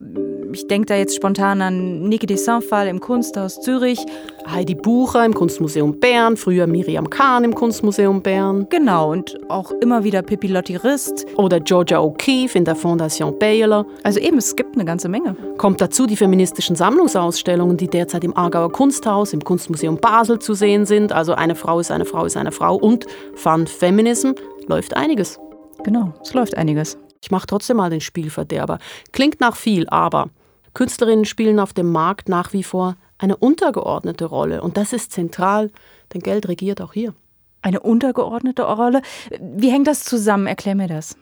ich 0.52 0.68
denke 0.68 0.88
da 0.88 0.96
jetzt 0.96 1.16
spontan 1.16 1.62
an 1.62 2.04
Niki 2.04 2.26
de 2.26 2.38
Saint-Phal 2.38 2.88
im 2.88 3.00
Kunsthaus 3.00 3.60
Zürich. 3.62 4.00
Heidi 4.48 4.76
Bucher 4.76 5.26
im 5.26 5.34
Kunstmuseum 5.34 6.00
Bern, 6.00 6.38
früher 6.38 6.68
Miriam 6.68 7.10
Kahn 7.10 7.44
im 7.44 7.56
Kunstmuseum 7.56 8.22
Bern. 8.22 8.68
Genau, 8.70 9.12
und 9.12 9.38
auch 9.50 9.72
immer 9.82 10.04
wieder 10.04 10.22
Pippi 10.22 10.48
Lotti 10.48 10.76
Rist. 10.76 11.26
Oder 11.38 11.60
Georgia 11.60 12.00
O'Keeffe 12.00 12.56
in 12.56 12.66
der 12.66 12.76
Fondation 12.76 13.38
Baylor. 13.40 13.86
Also 14.04 14.20
eben, 14.20 14.38
es 14.38 14.56
gibt 14.56 14.76
eine 14.76 14.86
ganze 14.86 15.10
Menge. 15.10 15.36
Kommt 15.58 15.82
dazu 15.82 16.06
die 16.06 16.18
feministischen 16.18 16.76
Sammlungsausstellungen, 16.76 17.78
die 17.78 17.88
derzeit 17.88 18.24
im 18.24 18.36
Aargauer 18.36 18.72
Kunsthaus, 18.72 19.34
im 19.34 19.44
Kunstmuseum 19.44 19.98
Basel 19.98 20.40
zu 20.40 20.54
sehen 20.54 20.86
sind. 20.86 21.12
Also 21.12 21.34
eine 21.34 21.56
Frau 21.56 21.80
ist 21.80 21.92
eine 21.92 22.06
Frau 22.06 22.26
ist 22.26 22.38
eine 22.38 22.52
Frau. 22.52 22.76
Und 22.76 23.06
Fun 23.36 23.66
Feminism 23.66 24.32
läuft 24.68 24.96
einiges. 24.96 25.40
Genau, 25.84 26.14
es 26.22 26.34
läuft 26.34 26.56
einiges. 26.56 26.98
Ich 27.24 27.32
mache 27.32 27.48
trotzdem 27.48 27.78
mal 27.78 27.90
den 27.90 28.02
Spielverderber. 28.02 28.80
Klingt 29.14 29.40
nach 29.40 29.56
viel, 29.56 29.88
aber 29.88 30.30
Künstlerinnen 30.74 31.24
spielen 31.24 31.58
auf 31.58 31.72
dem 31.72 31.90
Markt 31.90 32.28
nach 32.28 32.52
wie 32.52 32.64
vor 32.64 32.98
eine 33.18 33.38
untergeordnete 33.38 34.26
Rolle. 34.26 34.62
Und 34.62 34.76
das 34.76 34.92
ist 34.92 35.14
zentral, 35.14 35.72
denn 36.14 36.20
Geld 36.20 36.50
regiert 36.50 36.82
auch 36.82 36.92
hier. 36.92 37.14
Eine 37.62 37.80
untergeordnete 37.80 38.64
Rolle? 38.64 39.02
Wie 39.40 39.72
hängt 39.72 39.88
das 39.88 40.04
zusammen? 40.04 40.48
Erklär 40.48 40.76
mir 40.76 40.90
das. 40.90 41.16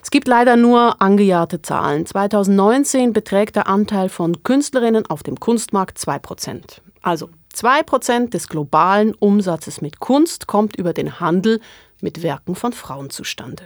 Es 0.00 0.12
gibt 0.12 0.28
leider 0.28 0.54
nur 0.54 1.02
angejahte 1.02 1.60
Zahlen. 1.60 2.06
2019 2.06 3.12
beträgt 3.12 3.56
der 3.56 3.66
Anteil 3.66 4.08
von 4.08 4.44
Künstlerinnen 4.44 5.06
auf 5.06 5.24
dem 5.24 5.40
Kunstmarkt 5.40 5.98
2%. 5.98 6.82
Also 7.02 7.30
2% 7.52 8.30
des 8.30 8.46
globalen 8.46 9.12
Umsatzes 9.14 9.80
mit 9.80 9.98
Kunst 9.98 10.46
kommt 10.46 10.76
über 10.76 10.92
den 10.92 11.18
Handel 11.18 11.60
mit 12.00 12.22
Werken 12.22 12.54
von 12.54 12.72
Frauen 12.72 13.10
zustande. 13.10 13.64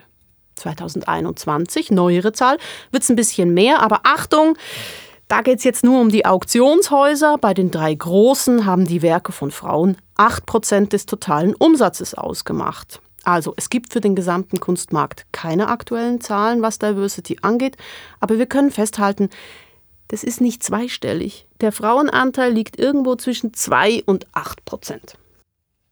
2021, 0.61 1.91
neuere 1.91 2.33
Zahl, 2.33 2.59
wird 2.93 3.03
es 3.03 3.09
ein 3.09 3.17
bisschen 3.17 3.53
mehr, 3.53 3.83
aber 3.83 4.01
Achtung, 4.05 4.57
da 5.29 5.43
geht 5.43 5.59
es 5.59 5.65
jetzt 5.65 5.85
nur 5.85 6.01
um 6.01 6.09
die 6.09 6.27
Auktionshäuser. 6.27 7.39
Bei 7.39 7.55
den 7.55 7.71
drei 7.71 7.95
großen 7.95 8.67
haben 8.67 8.87
die 8.87 9.01
Werke 9.01 9.31
von 9.31 9.53
Frauen 9.53 9.97
8% 10.17 10.89
des 10.89 11.07
totalen 11.07 11.55
Umsatzes 11.55 12.15
ausgemacht. 12.15 13.01
Also 13.23 13.55
es 13.57 13.71
gibt 13.71 13.93
für 13.93 14.01
den 14.01 14.17
gesamten 14.17 14.61
Kunstmarkt 14.61 15.27
keine 15.31 15.69
aktuellen 15.69 16.21
Zahlen, 16.21 16.63
was 16.63 16.79
Diversity 16.79 17.39
angeht, 17.43 17.77
aber 18.19 18.39
wir 18.39 18.47
können 18.47 18.71
festhalten, 18.71 19.31
das 20.09 20.25
ist 20.25 20.41
nicht 20.41 20.65
zweistellig. 20.65 21.47
Der 21.61 21.71
Frauenanteil 21.71 22.53
liegt 22.53 22.77
irgendwo 22.79 23.15
zwischen 23.15 23.55
2 23.55 24.03
und 24.07 24.27
8 24.33 24.65
Prozent. 24.65 25.17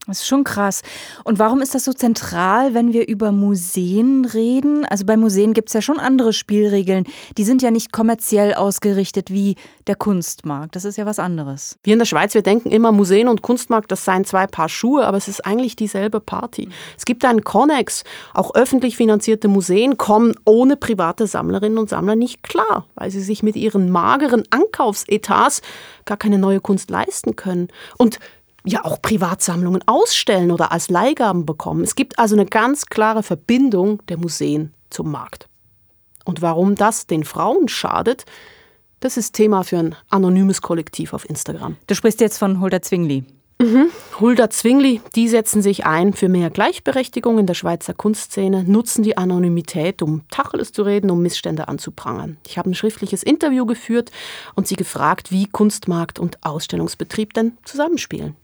Das 0.09 0.21
ist 0.21 0.27
schon 0.27 0.43
krass. 0.43 0.81
Und 1.25 1.39
warum 1.39 1.61
ist 1.61 1.75
das 1.75 1.85
so 1.85 1.93
zentral, 1.93 2.73
wenn 2.73 2.95
wir 2.95 3.07
über 3.09 3.31
Museen 3.31 4.25
reden? 4.25 4.87
Also 4.87 5.05
bei 5.05 5.19
Museen 5.19 5.53
gibt 5.53 5.69
es 5.69 5.75
ja 5.75 5.83
schon 5.83 6.01
andere 6.01 6.33
Spielregeln. 6.33 7.05
Die 7.37 7.45
sind 7.45 7.61
ja 7.61 7.71
nicht 7.71 7.93
kommerziell 7.93 8.55
ausgerichtet 8.55 9.31
wie 9.31 9.57
der 9.87 9.97
Kunstmarkt. 9.97 10.77
Das 10.77 10.87
ist 10.87 10.97
ja 10.97 11.05
was 11.05 11.19
anderes. 11.19 11.79
Wir 11.83 11.93
in 11.93 11.99
der 11.99 12.07
Schweiz, 12.07 12.33
wir 12.33 12.41
denken 12.41 12.71
immer, 12.71 12.91
Museen 12.91 13.29
und 13.29 13.43
Kunstmarkt, 13.43 13.93
das 13.93 14.07
seien 14.07 14.25
zwei 14.25 14.47
Paar 14.47 14.71
Schuhe, 14.71 15.07
aber 15.07 15.19
es 15.19 15.29
ist 15.29 15.45
eigentlich 15.45 15.77
dieselbe 15.77 16.21
Party. 16.21 16.71
Es 16.97 17.05
gibt 17.05 17.23
einen 17.27 17.45
Connex. 17.45 18.03
Auch 18.33 18.55
öffentlich 18.55 18.97
finanzierte 18.97 19.49
Museen 19.49 19.99
kommen 19.99 20.35
ohne 20.47 20.77
private 20.77 21.27
Sammlerinnen 21.27 21.77
und 21.77 21.91
Sammler 21.91 22.17
nicht 22.17 22.43
klar, 22.43 22.87
weil 22.95 23.11
sie 23.11 23.21
sich 23.21 23.43
mit 23.43 23.57
ihren 23.57 23.91
mageren 23.91 24.45
Ankaufsetats 24.49 25.61
gar 26.07 26.17
keine 26.17 26.39
neue 26.39 26.61
Kunst 26.61 26.89
leisten 26.89 27.37
können. 27.37 27.69
Und 27.99 28.19
ja 28.65 28.85
auch 28.85 29.01
Privatsammlungen 29.01 29.83
ausstellen 29.87 30.51
oder 30.51 30.73
als 30.73 30.91
Leihgaben 30.91 31.47
bekommen. 31.47 31.83
Es 31.83 31.95
gibt 31.95 32.19
also 32.19 32.35
eine 32.35 32.47
ganz 32.47 32.87
klare 32.87 33.23
Verbindung 33.23 34.03
der 34.09 34.19
Museen 34.19 34.75
zum 34.91 35.11
Markt. 35.11 35.49
Und 36.25 36.43
warum 36.43 36.75
das 36.75 37.07
den 37.07 37.25
Frauen 37.25 37.69
schadet, 37.69 38.25
das 39.01 39.17
ist 39.17 39.33
Thema 39.33 39.63
für 39.63 39.79
ein 39.79 39.95
anonymes 40.11 40.61
Kollektiv 40.61 41.13
auf 41.13 41.29
Instagram. 41.29 41.77
Du 41.87 41.95
sprichst 41.95 42.21
jetzt 42.21 42.39
von 42.39 42.61
Hulda 42.61 42.83
Zwingli. 42.83 43.25
Mhm. 43.61 43.87
Hulda 44.21 44.51
Zwingli, 44.51 45.01
die 45.17 45.29
setzen 45.29 45.63
sich 45.63 45.85
ein 45.85 46.13
für 46.13 46.29
mehr 46.29 46.49
Gleichberechtigung 46.51 47.39
in 47.39 47.47
der 47.47 47.55
Schweizer 47.55 47.93
Kunstszene, 47.93 48.63
nutzen 48.63 49.03
die 49.03 49.17
Anonymität, 49.17 50.01
um 50.01 50.23
Tacheles 50.31 50.71
zu 50.73 50.83
reden, 50.83 51.11
um 51.11 51.23
Missstände 51.23 51.67
anzuprangern. 51.67 52.37
Ich 52.47 52.57
habe 52.57 52.71
ein 52.71 52.75
schriftliches 52.75 53.25
Interview 53.25 53.67
geführt 53.67 54.13
und 54.55 54.69
sie 54.69 54.77
gefragt, 54.77 55.33
wie 55.33 55.47
Kunstmarkt 55.47 56.21
und 56.21 56.45
Ausstellungsbetrieb 56.45 57.35
denn 57.35 57.59
zusammenspielen. 57.65 58.37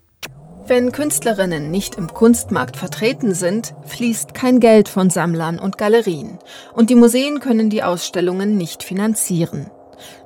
Wenn 0.67 0.93
Künstlerinnen 0.93 1.71
nicht 1.71 1.97
im 1.97 2.09
Kunstmarkt 2.09 2.79
vertreten 2.79 3.35
sind, 3.35 3.75
fließt 3.85 4.33
kein 4.33 4.61
Geld 4.61 4.89
von 4.89 5.11
Sammlern 5.11 5.59
und 5.59 5.77
Galerien. 5.77 6.39
Und 6.73 6.89
die 6.89 6.95
Museen 6.95 7.39
können 7.41 7.69
die 7.69 7.83
Ausstellungen 7.83 8.57
nicht 8.57 8.83
finanzieren. 8.83 9.71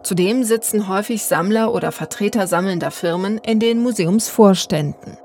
Zudem 0.05 0.45
sitzen 0.45 0.87
häufig 0.87 1.25
Sammler 1.25 1.75
oder 1.75 1.91
Vertreter 1.91 2.47
sammelnder 2.47 2.93
Firmen 2.93 3.39
in 3.39 3.59
den 3.59 3.81
Museumsvorständen. 3.81 5.19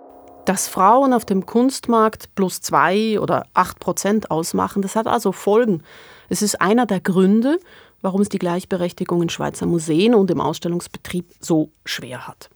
Dass 0.45 0.67
Frauen 0.67 1.13
auf 1.13 1.25
dem 1.25 1.45
Kunstmarkt 1.45 2.33
plus 2.33 2.61
zwei 2.61 3.19
oder 3.19 3.45
acht 3.53 3.79
Prozent 3.79 4.31
ausmachen, 4.31 4.81
das 4.81 4.95
hat 4.95 5.05
also 5.05 5.31
Folgen. 5.31 5.83
Es 6.27 6.41
ist 6.41 6.59
einer 6.59 6.87
der 6.87 6.99
Gründe, 6.99 7.59
warum 8.01 8.21
es 8.21 8.29
die 8.29 8.39
Gleichberechtigung 8.39 9.21
in 9.21 9.29
Schweizer 9.29 9.67
Museen 9.67 10.15
und 10.15 10.31
im 10.31 10.41
Ausstellungsbetrieb 10.41 11.27
so 11.39 11.69
schwer 11.85 12.27
hat. 12.27 12.49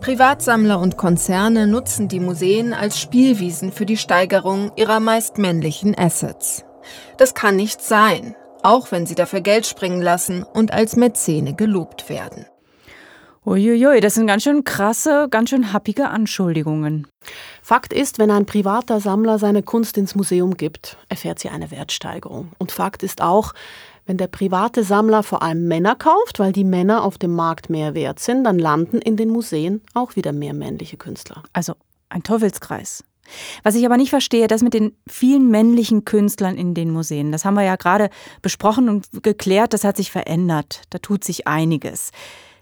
Privatsammler 0.00 0.80
und 0.80 0.96
Konzerne 0.96 1.66
nutzen 1.66 2.08
die 2.08 2.20
Museen 2.20 2.74
als 2.74 2.98
Spielwiesen 2.98 3.72
für 3.72 3.86
die 3.86 3.96
Steigerung 3.96 4.72
ihrer 4.76 5.00
meist 5.00 5.38
männlichen 5.38 5.96
Assets. 5.96 6.64
Das 7.16 7.34
kann 7.34 7.56
nicht 7.56 7.80
sein, 7.80 8.36
auch 8.62 8.92
wenn 8.92 9.06
sie 9.06 9.14
dafür 9.14 9.40
Geld 9.40 9.66
springen 9.66 10.02
lassen 10.02 10.42
und 10.42 10.72
als 10.72 10.96
Mäzene 10.96 11.54
gelobt 11.54 12.08
werden. 12.08 12.46
Uiuiui, 13.46 14.00
das 14.00 14.14
sind 14.14 14.26
ganz 14.26 14.42
schön 14.42 14.64
krasse, 14.64 15.28
ganz 15.30 15.50
schön 15.50 15.74
happige 15.74 16.08
Anschuldigungen. 16.08 17.06
Fakt 17.60 17.92
ist, 17.92 18.18
wenn 18.18 18.30
ein 18.30 18.46
privater 18.46 19.00
Sammler 19.00 19.38
seine 19.38 19.62
Kunst 19.62 19.98
ins 19.98 20.14
Museum 20.14 20.56
gibt, 20.56 20.96
erfährt 21.10 21.38
sie 21.38 21.50
eine 21.50 21.70
Wertsteigerung. 21.70 22.52
Und 22.56 22.72
Fakt 22.72 23.02
ist 23.02 23.20
auch, 23.20 23.52
wenn 24.06 24.16
der 24.16 24.26
private 24.26 24.84
Sammler 24.84 25.22
vor 25.22 25.42
allem 25.42 25.66
Männer 25.66 25.94
kauft, 25.94 26.38
weil 26.38 26.52
die 26.52 26.64
Männer 26.64 27.04
auf 27.04 27.18
dem 27.18 27.34
Markt 27.34 27.70
mehr 27.70 27.94
wert 27.94 28.20
sind, 28.20 28.44
dann 28.44 28.58
landen 28.58 28.98
in 28.98 29.16
den 29.16 29.30
Museen 29.30 29.80
auch 29.94 30.16
wieder 30.16 30.32
mehr 30.32 30.54
männliche 30.54 30.96
Künstler. 30.96 31.42
Also 31.52 31.74
ein 32.08 32.22
Teufelskreis. 32.22 33.04
Was 33.62 33.74
ich 33.74 33.86
aber 33.86 33.96
nicht 33.96 34.10
verstehe, 34.10 34.48
das 34.48 34.62
mit 34.62 34.74
den 34.74 34.96
vielen 35.08 35.50
männlichen 35.50 36.04
Künstlern 36.04 36.56
in 36.56 36.74
den 36.74 36.90
Museen. 36.90 37.32
Das 37.32 37.44
haben 37.44 37.54
wir 37.54 37.62
ja 37.62 37.76
gerade 37.76 38.10
besprochen 38.42 38.88
und 38.88 39.22
geklärt, 39.22 39.72
das 39.72 39.84
hat 39.84 39.96
sich 39.96 40.10
verändert. 40.10 40.82
Da 40.90 40.98
tut 40.98 41.24
sich 41.24 41.46
einiges. 41.46 42.10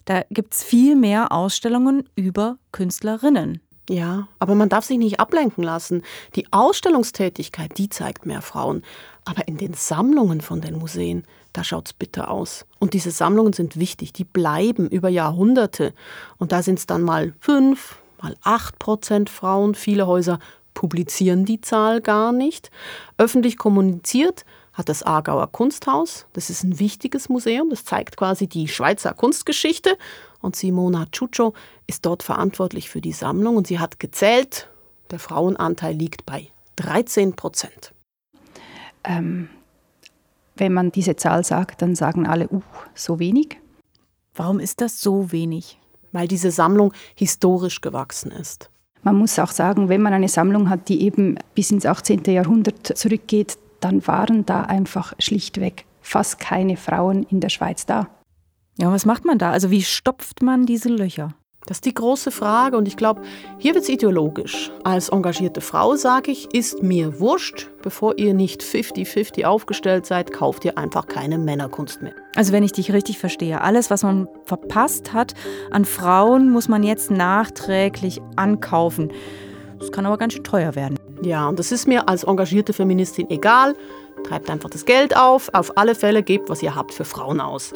Da 0.05 0.23
gibt 0.31 0.55
es 0.55 0.63
viel 0.63 0.97
mehr 0.97 1.33
Ausstellungen 1.33 2.09
über 2.15 2.59
Künstlerinnen. 2.71 3.61
Ja, 3.91 4.29
aber 4.39 4.55
man 4.55 4.69
darf 4.69 4.85
sich 4.85 4.99
nicht 4.99 5.19
ablenken 5.19 5.65
lassen. 5.65 6.03
Die 6.37 6.47
Ausstellungstätigkeit, 6.53 7.77
die 7.79 7.89
zeigt 7.89 8.27
mehr 8.27 8.43
Frauen. 8.43 8.83
Aber 9.25 9.47
in 9.49 9.56
den 9.56 9.75
Sammlungen 9.75 10.41
von 10.41 10.61
den 10.61 10.78
Museen, 10.78 11.25
da 11.52 11.65
schaut 11.65 11.87
es 11.87 11.93
bitter 11.93 12.30
aus. 12.30 12.65
Und 12.78 12.95
diese 12.95 13.11
Sammlungen 13.11 13.52
sind 13.52 13.76
wichtig, 13.76 14.13
die 14.13 14.25
bleiben 14.25 14.89
über 14.89 15.09
Jahrhunderte. 15.09 15.95
Und 16.39 16.52
da 16.52 16.63
sind 16.63 16.78
es 16.78 16.87
dann 16.87 17.02
mal 17.02 17.35
fünf, 17.41 17.99
mal 18.21 18.37
acht 18.43 18.78
Prozent 18.78 19.28
Frauen. 19.28 19.75
Viele 19.75 20.06
Häuser 20.06 20.39
publizieren 20.75 21.45
die 21.45 21.61
Zahl 21.61 22.00
gar 22.00 22.33
nicht. 22.33 22.71
Öffentlich 23.19 23.59
kommuniziert 23.59 24.45
hat 24.73 24.89
das 24.89 25.02
Aargauer 25.02 25.50
Kunsthaus. 25.52 26.26
Das 26.32 26.50
ist 26.50 26.65
ein 26.65 26.78
wichtiges 26.78 27.28
Museum, 27.28 27.71
das 27.71 27.85
zeigt 27.85 28.17
quasi 28.17 28.47
die 28.47 28.69
Schweizer 28.69 29.13
Kunstgeschichte. 29.13 29.97
Und 30.41 30.56
Simona 30.56 31.06
Ciuccio 31.13 31.54
ist 31.87 32.04
dort 32.04 32.23
verantwortlich 32.23 32.91
für 32.91 33.00
die 33.00 33.13
Sammlung 33.13 33.56
und 33.56 33.67
sie 33.67 33.78
hat 33.78 34.00
gezählt, 34.00 34.69
der 35.11 35.19
Frauenanteil 35.19 35.95
liegt 35.95 36.26
bei 36.26 36.49
13 36.76 37.35
Prozent. 37.37 37.93
Ähm, 39.04 39.49
wenn 40.56 40.73
man 40.73 40.93
diese 40.93 41.17
Zahl 41.17 41.45
sagt, 41.45 41.82
dann 41.82 41.95
sagen 41.95 42.26
alle, 42.26 42.49
uh, 42.50 42.63
so 42.95 43.19
wenig. 43.19 43.58
Warum 44.35 44.61
ist 44.61 44.80
das 44.80 45.00
so 45.00 45.32
wenig? 45.32 45.78
Weil 46.13 46.28
diese 46.28 46.50
Sammlung 46.50 46.93
historisch 47.15 47.80
gewachsen 47.80 48.30
ist. 48.30 48.71
Man 49.02 49.17
muss 49.17 49.39
auch 49.39 49.50
sagen, 49.50 49.89
wenn 49.89 50.02
man 50.02 50.13
eine 50.13 50.28
Sammlung 50.28 50.71
hat, 50.71 50.89
die 50.89 51.02
eben 51.02 51.37
bis 51.54 51.71
ins 51.71 51.87
18. 51.87 52.23
Jahrhundert 52.26 52.97
zurückgeht, 52.97 53.58
dann 53.84 54.06
waren 54.06 54.47
da 54.47 54.62
einfach 54.62 55.12
schlichtweg 55.18 55.84
fast 56.00 56.38
keine 56.40 56.76
Frauen 56.76 57.23
in 57.25 57.40
der 57.40 57.49
Schweiz 57.49 57.86
da. 57.86 58.08
Ja, 58.78 58.90
was 58.90 59.06
macht 59.06 59.25
man 59.25 59.38
da? 59.38 59.50
Also 59.52 59.71
wie 59.71 59.82
stopft 59.82 60.42
man 60.42 60.66
diese 60.66 60.88
Löcher? 60.88 61.34
Das 61.66 61.76
ist 61.76 61.84
die 61.84 61.95
große 61.95 62.32
Frage 62.32 62.76
und 62.76 62.88
ich 62.88 62.97
glaube, 62.97 63.23
hier 63.58 63.75
wird 63.75 63.84
es 63.84 63.88
ideologisch. 63.88 64.73
Als 64.82 65.10
engagierte 65.10 65.60
Frau 65.60 65.95
sage 65.95 66.32
ich, 66.32 66.52
ist 66.52 66.82
mir 66.82 67.21
wurscht, 67.21 67.68
bevor 67.82 68.18
ihr 68.18 68.34
nicht 68.34 68.62
50-50 68.62 69.45
aufgestellt 69.45 70.04
seid, 70.04 70.32
kauft 70.32 70.64
ihr 70.64 70.76
einfach 70.76 71.06
keine 71.06 71.38
Männerkunst 71.38 72.02
mehr. 72.02 72.14
Also 72.34 72.52
wenn 72.52 72.64
ich 72.64 72.73
dich 72.73 72.92
richtig 72.92 73.18
verstehe, 73.18 73.60
alles, 73.60 73.90
was 73.90 74.02
man 74.02 74.26
verpasst 74.45 75.12
hat 75.12 75.34
an 75.71 75.84
Frauen, 75.84 76.50
muss 76.50 76.68
man 76.68 76.82
jetzt 76.82 77.12
nachträglich 77.12 78.21
ankaufen. 78.34 79.12
Das 79.78 79.92
kann 79.92 80.04
aber 80.04 80.18
ganz 80.18 80.32
schön 80.32 80.45
teuer 80.45 80.75
werden. 80.75 80.99
Ja, 81.23 81.49
und 81.49 81.58
das 81.58 81.71
ist 81.71 81.87
mir 81.87 82.08
als 82.08 82.25
engagierte 82.25 82.73
Feministin 82.73 83.30
egal. 83.30 83.76
Treibt 84.25 84.50
einfach 84.50 84.71
das 84.71 84.85
Geld 84.85 85.17
auf, 85.17 85.50
auf 85.54 85.76
alle 85.78 85.95
Fälle 85.95 86.23
gebt, 86.23 86.49
was 86.49 86.63
ihr 86.63 86.75
habt 86.75 86.93
für 86.93 87.04
Frauen 87.04 87.41
aus. 87.41 87.73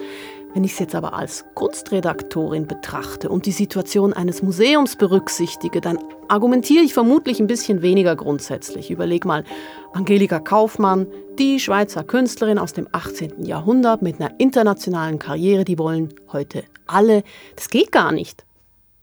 Wenn 0.52 0.64
ich 0.64 0.72
es 0.72 0.78
jetzt 0.78 0.94
aber 0.94 1.12
als 1.12 1.44
Kunstredaktorin 1.54 2.66
betrachte 2.66 3.28
und 3.28 3.46
die 3.46 3.52
Situation 3.52 4.12
eines 4.12 4.42
Museums 4.42 4.96
berücksichtige, 4.96 5.80
dann 5.80 5.98
argumentiere 6.28 6.82
ich 6.82 6.94
vermutlich 6.94 7.38
ein 7.38 7.46
bisschen 7.46 7.82
weniger 7.82 8.16
grundsätzlich. 8.16 8.90
Überleg 8.90 9.24
mal, 9.24 9.44
Angelika 9.92 10.40
Kaufmann, 10.40 11.06
die 11.38 11.60
Schweizer 11.60 12.02
Künstlerin 12.02 12.58
aus 12.58 12.72
dem 12.72 12.88
18. 12.90 13.44
Jahrhundert 13.44 14.02
mit 14.02 14.18
einer 14.18 14.32
internationalen 14.40 15.18
Karriere, 15.18 15.64
die 15.64 15.78
wollen 15.78 16.14
heute 16.32 16.64
alle. 16.86 17.22
Das 17.54 17.68
geht 17.68 17.92
gar 17.92 18.10
nicht. 18.10 18.44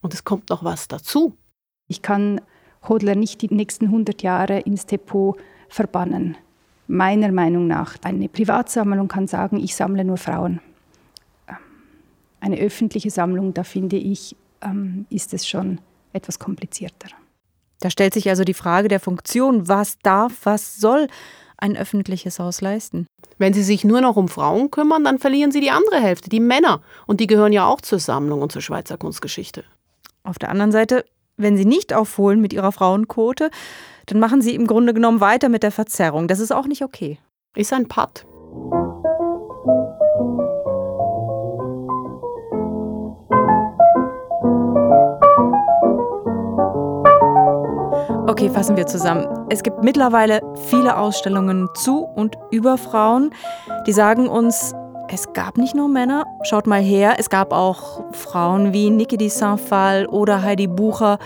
Und 0.01 0.13
es 0.13 0.23
kommt 0.23 0.49
noch 0.49 0.63
was 0.63 0.87
dazu. 0.87 1.37
Ich 1.87 2.01
kann 2.01 2.41
Hodler 2.87 3.15
nicht 3.15 3.41
die 3.41 3.53
nächsten 3.53 3.85
100 3.85 4.21
Jahre 4.23 4.59
ins 4.59 4.85
Depot 4.85 5.37
verbannen. 5.69 6.37
Meiner 6.87 7.31
Meinung 7.31 7.67
nach, 7.67 7.95
eine 8.03 8.27
Privatsammlung 8.27 9.07
kann 9.07 9.27
sagen, 9.27 9.59
ich 9.59 9.75
sammle 9.75 10.03
nur 10.03 10.17
Frauen 10.17 10.59
eine 12.43 12.57
öffentliche 12.57 13.09
Sammlung, 13.09 13.53
da 13.53 13.63
finde 13.63 13.95
ich, 13.95 14.35
ähm, 14.61 15.05
ist 15.09 15.33
es 15.33 15.47
schon 15.47 15.79
etwas 16.11 16.39
komplizierter. 16.39 17.07
Da 17.79 17.89
stellt 17.89 18.13
sich 18.13 18.29
also 18.29 18.43
die 18.43 18.53
Frage 18.53 18.89
der 18.89 18.99
Funktion, 18.99 19.67
was 19.67 19.97
darf, 19.99 20.33
was 20.43 20.75
soll 20.75 21.07
ein 21.57 21.77
öffentliches 21.77 22.39
Haus 22.39 22.59
leisten? 22.59 23.07
Wenn 23.37 23.53
Sie 23.53 23.63
sich 23.63 23.83
nur 23.83 24.01
noch 24.01 24.17
um 24.17 24.27
Frauen 24.27 24.71
kümmern, 24.71 25.05
dann 25.05 25.19
verlieren 25.19 25.51
Sie 25.51 25.61
die 25.61 25.71
andere 25.71 25.99
Hälfte, 26.01 26.29
die 26.29 26.41
Männer. 26.41 26.81
Und 27.07 27.19
die 27.19 27.27
gehören 27.27 27.53
ja 27.53 27.65
auch 27.65 27.81
zur 27.81 27.99
Sammlung 27.99 28.41
und 28.41 28.51
zur 28.51 28.61
Schweizer 28.61 28.97
Kunstgeschichte. 28.97 29.63
Auf 30.23 30.37
der 30.37 30.49
anderen 30.49 30.71
Seite, 30.71 31.05
wenn 31.37 31.57
Sie 31.57 31.65
nicht 31.65 31.93
aufholen 31.93 32.41
mit 32.41 32.53
Ihrer 32.53 32.71
Frauenquote, 32.71 33.49
dann 34.05 34.19
machen 34.19 34.41
Sie 34.41 34.55
im 34.55 34.67
Grunde 34.67 34.93
genommen 34.93 35.21
weiter 35.21 35.49
mit 35.49 35.63
der 35.63 35.71
Verzerrung. 35.71 36.27
Das 36.27 36.39
ist 36.39 36.51
auch 36.51 36.67
nicht 36.67 36.83
okay. 36.83 37.19
Ist 37.55 37.73
ein 37.73 37.87
Patt. 37.87 38.25
Okay, 48.27 48.49
fassen 48.49 48.75
wir 48.75 48.87
zusammen. 48.87 49.27
Es 49.49 49.63
gibt 49.63 49.83
mittlerweile 49.83 50.41
viele 50.69 50.97
Ausstellungen 50.97 51.69
zu 51.75 51.99
und 52.03 52.35
über 52.51 52.77
Frauen, 52.77 53.29
die 53.85 53.91
sagen 53.91 54.27
uns, 54.27 54.73
es 55.13 55.31
gab 55.33 55.59
nicht 55.59 55.75
nur 55.75 55.89
Männer, 55.89 56.25
schaut 56.41 56.65
mal 56.65 56.81
her, 56.81 57.17
es 57.19 57.29
gab 57.29 57.53
auch 57.53 58.03
Frauen 58.13 58.73
wie 58.73 58.89
Niki 58.89 59.15
di 59.15 59.29
Saint-Phal 59.29 60.07
oder 60.07 60.41
Heidi 60.41 60.65
Bucher. 60.65 61.19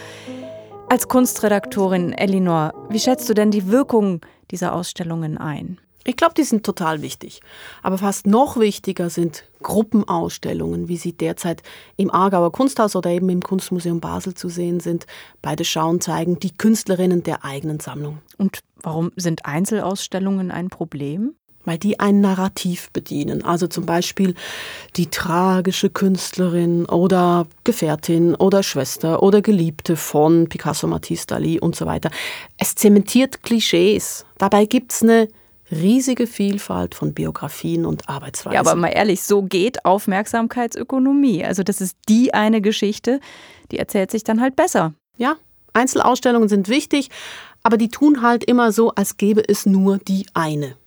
Als 0.90 1.08
Kunstredaktorin 1.08 2.12
Elinor, 2.12 2.74
wie 2.90 3.00
schätzt 3.00 3.30
du 3.30 3.34
denn 3.34 3.50
die 3.50 3.72
Wirkung 3.72 4.20
dieser 4.52 4.74
Ausstellungen 4.74 5.38
ein? 5.38 5.80
Ich 6.04 6.18
glaube, 6.18 6.34
die 6.36 6.44
sind 6.44 6.66
total 6.66 7.02
wichtig. 7.02 7.40
Aber 7.82 7.98
fast 7.98 8.28
noch 8.28 8.58
wichtiger 8.58 9.10
sind 9.10 9.46
Gruppenausstellungen, 9.64 10.90
wie 10.90 10.98
sie 10.98 11.14
derzeit 11.14 11.64
im 11.96 12.14
Aargauer 12.14 12.52
Kunsthaus 12.52 12.94
oder 12.94 13.10
eben 13.10 13.30
im 13.30 13.42
Kunstmuseum 13.42 14.02
Basel 14.02 14.34
zu 14.34 14.50
sehen 14.50 14.82
sind. 14.82 15.06
Beide 15.42 15.64
Schauen 15.64 16.02
zeigen 16.02 16.40
die 16.40 16.52
Künstlerinnen 16.52 17.24
der 17.24 17.46
eigenen 17.46 17.80
Sammlung. 17.80 18.20
Und 18.38 18.60
warum 18.82 19.14
sind 19.16 19.46
Einzelausstellungen 19.46 20.52
ein 20.52 20.68
Problem? 20.68 21.36
Weil 21.68 21.78
die 21.78 22.00
ein 22.00 22.22
Narrativ 22.22 22.90
bedienen. 22.92 23.44
Also 23.44 23.68
zum 23.68 23.86
Beispiel 23.86 24.34
die 24.96 25.08
tragische 25.08 25.90
Künstlerin 25.90 26.86
oder 26.86 27.46
Gefährtin 27.66 28.36
oder 28.36 28.64
Schwester 28.64 29.22
oder 29.22 29.42
Geliebte 29.42 29.98
von 29.98 30.48
Picasso, 30.48 30.88
Matisse, 30.88 31.28
Dali 31.28 31.60
und 31.60 31.76
so 31.76 31.86
weiter. 31.86 32.10
Es 32.58 32.74
zementiert 32.74 33.44
Klischees. 33.44 34.26
Dabei 34.38 34.66
gibt 34.66 34.94
es 34.94 35.04
eine 35.04 35.28
riesige 35.70 36.26
Vielfalt 36.26 36.96
von 36.96 37.14
Biografien 37.14 37.86
und 37.86 38.08
Arbeitsweisen. 38.08 38.54
Ja, 38.54 38.62
aber 38.62 38.76
mal 38.76 38.88
ehrlich, 38.88 39.22
so 39.24 39.42
geht 39.42 39.84
Aufmerksamkeitsökonomie. 39.84 41.44
Also 41.44 41.64
das 41.64 41.82
ist 41.82 41.98
die 42.08 42.34
eine 42.34 42.62
Geschichte, 42.62 43.20
die 43.72 43.78
erzählt 43.78 44.10
sich 44.10 44.24
dann 44.24 44.40
halt 44.40 44.56
besser. 44.56 44.94
Ja, 45.18 45.36
Einzelausstellungen 45.74 46.48
sind 46.48 46.70
wichtig, 46.70 47.10
aber 47.62 47.76
die 47.76 47.90
tun 47.90 48.22
halt 48.22 48.46
immer 48.46 48.72
so, 48.72 48.92
als 48.92 49.18
gäbe 49.18 49.44
es 49.46 49.66
nur 49.66 49.98
die 49.98 50.26
eine. 50.34 50.78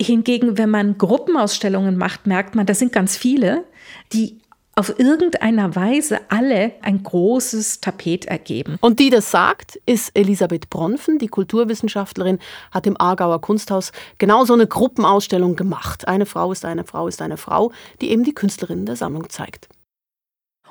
Hingegen, 0.00 0.58
wenn 0.58 0.70
man 0.70 0.96
Gruppenausstellungen 0.98 1.96
macht, 1.96 2.26
merkt 2.26 2.54
man, 2.54 2.66
das 2.66 2.78
sind 2.78 2.92
ganz 2.92 3.16
viele, 3.16 3.64
die 4.12 4.38
auf 4.78 4.96
irgendeiner 4.96 5.74
Weise 5.74 6.20
alle 6.28 6.72
ein 6.82 7.02
großes 7.02 7.80
Tapet 7.80 8.26
ergeben. 8.26 8.78
Und 8.80 9.00
die 9.00 9.10
das 9.10 9.32
sagt, 9.32 9.74
ist 9.86 10.16
Elisabeth 10.16 10.70
Bronfen, 10.70 11.18
die 11.18 11.26
Kulturwissenschaftlerin, 11.26 12.38
hat 12.70 12.86
im 12.86 13.00
Aargauer 13.00 13.40
Kunsthaus 13.40 13.90
genau 14.18 14.44
so 14.44 14.54
eine 14.54 14.68
Gruppenausstellung 14.68 15.56
gemacht. 15.56 16.06
Eine 16.06 16.26
Frau 16.26 16.52
ist 16.52 16.64
eine 16.64 16.84
Frau 16.84 17.08
ist 17.08 17.20
eine 17.20 17.36
Frau, 17.36 17.72
die 18.00 18.10
eben 18.10 18.22
die 18.22 18.34
Künstlerinnen 18.34 18.86
der 18.86 18.94
Sammlung 18.94 19.28
zeigt. 19.30 19.68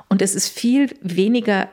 Und 0.08 0.22
es 0.22 0.36
ist 0.36 0.48
viel 0.48 0.96
weniger 1.02 1.68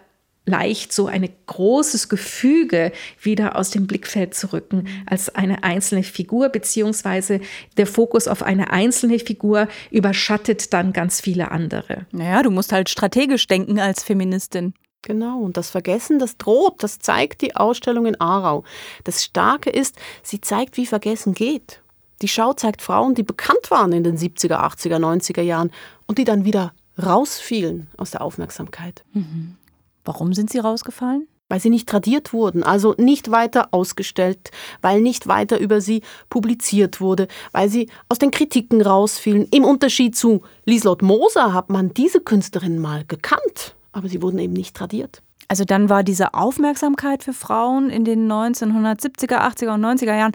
leicht, 0.47 0.93
so 0.93 1.07
ein 1.07 1.29
großes 1.47 2.09
Gefüge 2.09 2.93
wieder 3.21 3.57
aus 3.57 3.71
dem 3.71 3.87
Blickfeld 3.87 4.35
zu 4.35 4.53
rücken 4.53 4.87
als 5.07 5.35
eine 5.35 5.63
einzelne 5.65 6.03
Figur, 6.03 6.51
beziehungsweise 6.51 7.41
der 7.77 7.87
Fokus 7.87 8.29
auf 8.29 8.43
eine 8.43 8.71
einzelne 8.71 9.19
Figur 9.19 9.69
überschattet 9.91 10.73
dann 10.73 10.93
ganz 10.93 11.21
viele 11.21 11.51
andere. 11.51 12.07
Naja, 12.13 12.43
du 12.43 12.51
musst 12.51 12.73
halt 12.73 12.91
strategisch 12.91 13.47
denken 13.47 13.79
als 13.79 14.05
Feministin. 14.05 14.75
Genau, 15.03 15.41
und 15.41 15.59
das 15.59 15.71
Vergessen, 15.71 16.19
das 16.19 16.39
droht, 16.39 16.83
das 16.83 16.99
zeigt 16.99 17.43
die 17.43 17.57
Ausstellung 17.57 18.07
in 18.07 18.19
Aarau. 18.21 18.65
Das 19.05 19.23
Starke 19.23 19.69
ist, 19.69 19.97
sie 20.23 20.41
zeigt, 20.41 20.79
wie 20.79 20.87
Vergessen 20.87 21.35
geht. 21.35 21.83
Die 22.23 22.29
Schau 22.29 22.55
zeigt 22.55 22.81
Frauen, 22.81 23.15
die 23.15 23.23
bekannt 23.23 23.71
waren 23.71 23.93
in 23.93 24.03
den 24.03 24.17
70er, 24.17 24.57
80er, 24.61 24.99
90er 24.99 25.43
Jahren 25.43 25.71
und 26.07 26.17
die 26.17 26.25
dann 26.25 26.47
wieder 26.47 26.73
rausfielen 27.03 27.89
aus 27.99 28.13
der 28.13 28.23
Aufmerksamkeit. 28.23 29.05
Mhm. 29.13 29.57
Warum 30.05 30.33
sind 30.35 30.51
sie 30.51 30.59
rausgefallen? 30.59 31.27
Weil 31.49 31.61
sie 31.61 31.71
nicht 31.71 31.89
tradiert 31.89 32.33
wurden, 32.33 32.63
also 32.63 32.95
nicht 32.97 33.31
weiter 33.31 33.69
ausgestellt, 33.71 34.51
weil 34.81 35.01
nicht 35.01 35.27
weiter 35.27 35.61
über 35.61 35.81
sie 35.81 36.03
publiziert 36.31 37.01
wurde, 37.01 37.29
weil 37.53 37.69
sie 37.69 37.91
aus 38.09 38.19
den 38.19 38.31
Kritiken 38.31 38.81
rausfielen. 38.81 39.47
Im 39.51 39.65
Unterschied 39.65 40.17
zu 40.17 40.43
Lieslott 40.65 41.03
Moser 41.03 41.53
hat 41.53 41.69
man 41.69 41.93
diese 41.93 42.21
Künstlerin 42.21 42.79
mal 42.79 43.05
gekannt, 43.07 43.77
aber 43.93 44.09
sie 44.09 44.23
wurden 44.23 44.39
eben 44.39 44.55
nicht 44.55 44.75
tradiert. 44.75 45.23
Also 45.49 45.65
dann 45.65 45.91
war 45.91 46.03
diese 46.03 46.33
Aufmerksamkeit 46.33 47.23
für 47.23 47.35
Frauen 47.35 47.91
in 47.91 48.05
den 48.05 48.31
1970er, 48.31 49.41
80er 49.41 49.75
und 49.75 49.85
90er 49.85 50.17
Jahren 50.17 50.33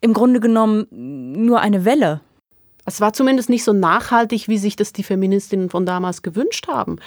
im 0.00 0.12
Grunde 0.12 0.40
genommen 0.40 0.86
nur 0.90 1.60
eine 1.60 1.84
Welle. 1.84 2.20
Es 2.84 3.00
war 3.00 3.12
zumindest 3.12 3.48
nicht 3.48 3.62
so 3.62 3.72
nachhaltig, 3.72 4.48
wie 4.48 4.58
sich 4.58 4.74
das 4.74 4.92
die 4.92 5.04
Feministinnen 5.04 5.70
von 5.70 5.86
damals 5.86 6.22
gewünscht 6.22 6.66
haben. 6.66 6.98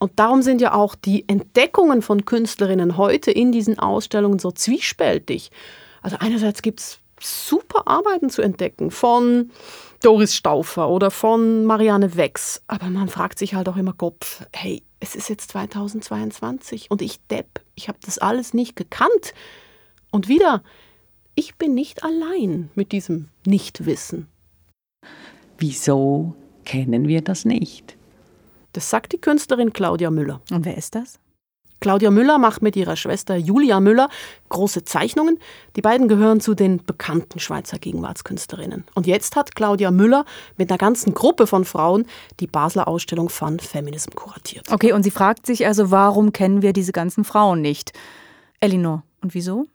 Und 0.00 0.18
darum 0.18 0.40
sind 0.40 0.62
ja 0.62 0.72
auch 0.72 0.94
die 0.94 1.28
Entdeckungen 1.28 2.00
von 2.00 2.24
Künstlerinnen 2.24 2.96
heute 2.96 3.30
in 3.30 3.52
diesen 3.52 3.78
Ausstellungen 3.78 4.38
so 4.38 4.50
zwiespältig. 4.50 5.50
Also 6.00 6.16
einerseits 6.18 6.62
gibt 6.62 6.80
es 6.80 6.98
super 7.20 7.86
Arbeiten 7.86 8.30
zu 8.30 8.40
entdecken 8.40 8.90
von 8.90 9.50
Doris 10.02 10.34
Stauffer 10.34 10.88
oder 10.88 11.10
von 11.10 11.66
Marianne 11.66 12.16
Wex. 12.16 12.62
Aber 12.66 12.88
man 12.88 13.08
fragt 13.08 13.38
sich 13.38 13.54
halt 13.54 13.68
auch 13.68 13.76
immer 13.76 13.92
Kopf, 13.92 14.42
hey, 14.54 14.82
es 15.00 15.14
ist 15.14 15.28
jetzt 15.28 15.50
2022 15.50 16.90
und 16.90 17.02
ich 17.02 17.20
depp, 17.26 17.60
ich 17.74 17.88
habe 17.88 17.98
das 18.02 18.16
alles 18.16 18.54
nicht 18.54 18.76
gekannt. 18.76 19.34
Und 20.10 20.28
wieder, 20.28 20.62
ich 21.34 21.56
bin 21.56 21.74
nicht 21.74 22.04
allein 22.04 22.70
mit 22.74 22.92
diesem 22.92 23.28
Nichtwissen. 23.46 24.28
Wieso 25.58 26.34
kennen 26.64 27.06
wir 27.06 27.20
das 27.20 27.44
nicht? 27.44 27.98
Das 28.72 28.90
sagt 28.90 29.12
die 29.12 29.20
Künstlerin 29.20 29.72
Claudia 29.72 30.10
Müller. 30.10 30.40
Und 30.50 30.64
wer 30.64 30.76
ist 30.76 30.94
das? 30.94 31.18
Claudia 31.80 32.10
Müller 32.10 32.38
macht 32.38 32.60
mit 32.60 32.76
ihrer 32.76 32.94
Schwester 32.94 33.36
Julia 33.36 33.80
Müller 33.80 34.10
große 34.50 34.84
Zeichnungen. 34.84 35.38
Die 35.76 35.80
beiden 35.80 36.08
gehören 36.08 36.40
zu 36.40 36.54
den 36.54 36.84
bekannten 36.84 37.40
Schweizer 37.40 37.78
Gegenwartskünstlerinnen. 37.78 38.84
Und 38.94 39.06
jetzt 39.06 39.34
hat 39.34 39.54
Claudia 39.54 39.90
Müller 39.90 40.26
mit 40.58 40.70
einer 40.70 40.78
ganzen 40.78 41.14
Gruppe 41.14 41.46
von 41.46 41.64
Frauen 41.64 42.06
die 42.38 42.46
Basler 42.46 42.86
Ausstellung 42.86 43.30
Fun 43.30 43.58
Feminism 43.58 44.10
kuratiert. 44.14 44.70
Okay, 44.70 44.92
und 44.92 45.02
sie 45.02 45.10
fragt 45.10 45.46
sich 45.46 45.66
also, 45.66 45.90
warum 45.90 46.32
kennen 46.32 46.60
wir 46.60 46.74
diese 46.74 46.92
ganzen 46.92 47.24
Frauen 47.24 47.62
nicht? 47.62 47.92
Elinor, 48.60 49.02
und 49.22 49.34
wieso? 49.34 49.66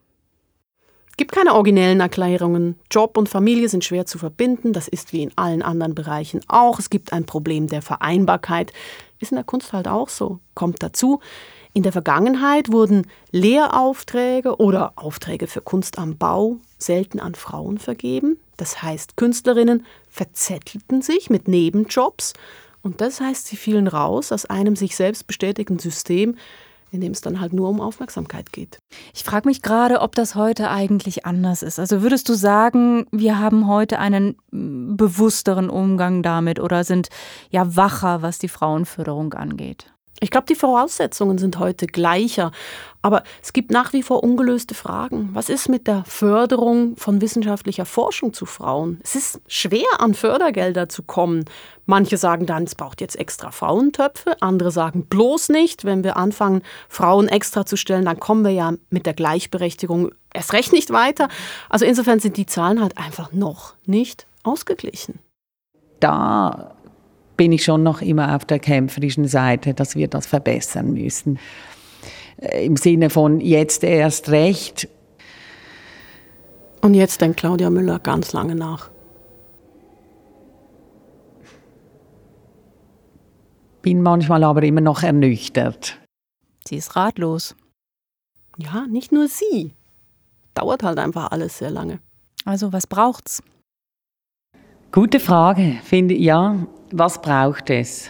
Gibt 1.17 1.32
keine 1.32 1.54
originellen 1.54 1.99
Erklärungen. 1.99 2.80
Job 2.91 3.17
und 3.17 3.30
Familie 3.30 3.69
sind 3.69 3.84
schwer 3.84 4.06
zu 4.06 4.17
verbinden. 4.17 4.73
Das 4.73 4.88
ist 4.88 5.13
wie 5.13 5.23
in 5.23 5.32
allen 5.36 5.62
anderen 5.62 5.95
Bereichen 5.95 6.41
auch. 6.47 6.80
Es 6.80 6.89
gibt 6.89 7.13
ein 7.13 7.25
Problem 7.25 7.67
der 7.67 7.82
Vereinbarkeit. 7.82 8.73
Ist 9.19 9.32
in 9.32 9.38
der 9.38 9.45
Kunst 9.45 9.73
halt 9.73 9.88
auch 9.88 10.10
so. 10.10 10.39
Kommt 10.54 10.84
dazu. 10.84 11.19
In 11.73 11.84
der 11.84 11.91
Vergangenheit 11.91 12.71
wurden 12.71 13.08
Lehraufträge 13.32 14.58
oder 14.58 14.93
Aufträge 14.95 15.47
für 15.47 15.62
Kunst 15.62 15.97
am 15.97 16.17
Bau 16.17 16.58
selten 16.78 17.19
an 17.19 17.36
Frauen 17.36 17.78
vergeben. 17.78 18.38
Das 18.56 18.82
heißt, 18.82 19.17
Künstlerinnen 19.17 19.86
verzettelten 20.10 21.01
sich 21.01 21.30
mit 21.30 21.49
Nebenjobs 21.49 22.34
und 22.86 23.01
das 23.01 23.19
heißt, 23.19 23.47
sie 23.47 23.58
fielen 23.58 23.88
raus 23.88 24.32
aus 24.32 24.45
einem 24.45 24.75
sich 24.75 24.95
selbst 24.95 25.25
bestätigenden 25.25 25.80
System, 25.80 26.38
in 26.95 27.01
dem 27.01 27.12
es 27.12 27.21
dann 27.21 27.39
halt 27.39 27.53
nur 27.53 27.69
um 27.69 27.81
Aufmerksamkeit 27.81 28.51
geht. 28.51 28.79
Ich 29.13 29.23
frage 29.23 29.47
mich 29.47 29.62
gerade, 29.62 30.01
ob 30.01 30.15
das 30.15 30.36
heute 30.36 30.69
eigentlich 30.69 31.25
anders 31.25 31.62
ist. 31.62 31.79
Also 31.79 32.01
würdest 32.01 32.27
du 32.29 32.34
sagen, 32.34 33.05
wir 33.12 33.38
haben 33.39 33.67
heute 33.67 33.99
einen 33.99 34.38
mm, 34.51 34.95
bewussteren 34.95 35.69
Umgang 35.69 36.23
damit 36.23 36.60
oder 36.60 36.84
sind 36.84 37.10
ja 37.51 37.75
wacher, 37.75 38.21
was 38.21 38.39
die 38.39 38.47
Frauenförderung 38.47 39.34
angeht? 39.34 39.94
Ich 40.21 40.32
glaube, 40.32 40.47
die 40.47 40.56
Voraussetzungen 40.56 41.38
sind 41.38 41.60
heute 41.60 41.88
gleicher. 41.88 42.51
Aber 43.01 43.23
es 43.43 43.54
gibt 43.54 43.69
nach 43.69 43.93
wie 43.93 44.01
vor 44.01 44.23
ungelöste 44.23 44.73
Fragen. 44.73 45.30
Was 45.34 45.49
ist 45.49 45.69
mit 45.69 45.86
der 45.88 46.04
Förderung 46.06 46.95
von 46.95 47.21
wissenschaftlicher 47.21 47.86
Forschung 47.86 48.34
zu 48.34 48.45
Frauen? 48.45 48.99
Es 49.04 49.15
ist 49.15 49.41
schwer, 49.47 49.86
an 49.99 50.13
Fördergelder 50.13 50.89
zu 50.89 51.04
kommen. 51.04 51.45
Manche 51.86 52.17
sagen 52.17 52.45
dann, 52.45 52.63
es 52.63 52.73
braucht 52.73 53.01
jetzt 53.01 53.17
extra 53.17 53.51
Frauentöpfe. 53.51 54.41
Andere 54.41 54.71
sagen 54.71 55.06
bloß 55.06 55.49
nicht. 55.49 55.86
Wenn 55.86 56.04
wir 56.04 56.17
anfangen, 56.17 56.63
Frauen 56.89 57.28
extra 57.28 57.65
zu 57.65 57.75
stellen, 57.75 58.06
dann 58.06 58.19
kommen 58.19 58.43
wir 58.43 58.51
ja 58.51 58.73
mit 58.89 59.06
der 59.06 59.13
Gleichberechtigung 59.13 60.12
erst 60.34 60.54
recht 60.54 60.73
nicht 60.73 60.91
weiter. 60.91 61.28
Also 61.69 61.86
insofern 61.86 62.19
sind 62.19 62.38
die 62.38 62.47
Zahlen 62.47 62.82
halt 62.82 62.97
einfach 62.97 63.34
noch 63.34 63.75
nicht 63.86 64.25
ausgeglichen. 64.43 65.19
Da 65.99 66.74
bin 67.38 67.52
ich 67.52 67.63
schon 67.63 67.84
noch 67.84 68.02
immer 68.02 68.36
auf 68.36 68.45
der 68.45 68.60
kämpferischen 68.60 69.28
Seite, 69.28 69.74
dass 69.74 69.95
wir 69.95 70.08
das 70.08 70.26
verbessern 70.26 70.93
müssen. 70.93 71.39
Äh, 72.38 72.65
Im 72.65 72.78
Sinne 72.78 73.10
von 73.10 73.41
jetzt 73.41 73.84
erst 73.84 74.30
recht. 74.30 74.88
Und 76.82 76.93
jetzt 76.93 77.21
denkt 77.21 77.38
Claudia 77.38 77.69
Müller 77.69 78.00
ganz 78.00 78.34
lange 78.34 78.56
nach. 78.56 78.89
Bin 83.82 84.02
manchmal 84.02 84.43
aber 84.43 84.63
immer 84.63 84.82
noch 84.82 85.04
ernüchtert. 85.04 86.00
Sie 86.67 86.76
ist 86.76 86.95
ratlos. 86.95 87.56
Ja, 88.58 88.88
nicht 88.88 89.12
nur 89.12 89.28
sie. 89.28 89.74
Dauert 90.56 90.84
halt 90.84 90.98
einfach 90.98 91.32
alles 91.32 91.58
sehr 91.58 91.69
lange. 91.69 92.00
Also, 92.45 92.74
was 92.74 92.88
braucht's? 92.88 93.43
Gute 94.91 95.19
Frage, 95.19 95.78
finde 95.84 96.13
ich. 96.13 96.21
Ja, 96.21 96.65
was 96.97 97.21
braucht 97.21 97.69
es? 97.69 98.10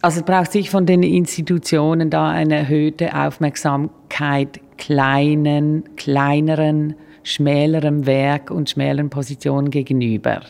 Also 0.00 0.20
es 0.20 0.24
braucht 0.24 0.52
sich 0.52 0.70
von 0.70 0.86
den 0.86 1.02
Institutionen 1.02 2.10
da 2.10 2.30
eine 2.30 2.56
erhöhte 2.56 3.14
Aufmerksamkeit 3.14 4.60
kleinen, 4.78 5.96
kleineren, 5.96 6.94
schmälerem 7.22 8.06
Werk 8.06 8.50
und 8.50 8.70
schmäleren 8.70 9.10
Positionen 9.10 9.70
gegenüber. 9.70 10.40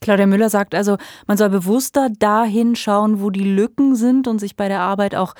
Claudia 0.00 0.26
Müller 0.26 0.50
sagt 0.50 0.74
also, 0.74 0.96
man 1.26 1.36
soll 1.36 1.50
bewusster 1.50 2.08
dahin 2.18 2.76
schauen, 2.76 3.20
wo 3.20 3.30
die 3.30 3.44
Lücken 3.44 3.94
sind 3.94 4.28
und 4.28 4.38
sich 4.38 4.56
bei 4.56 4.68
der 4.68 4.80
Arbeit 4.80 5.14
auch 5.14 5.34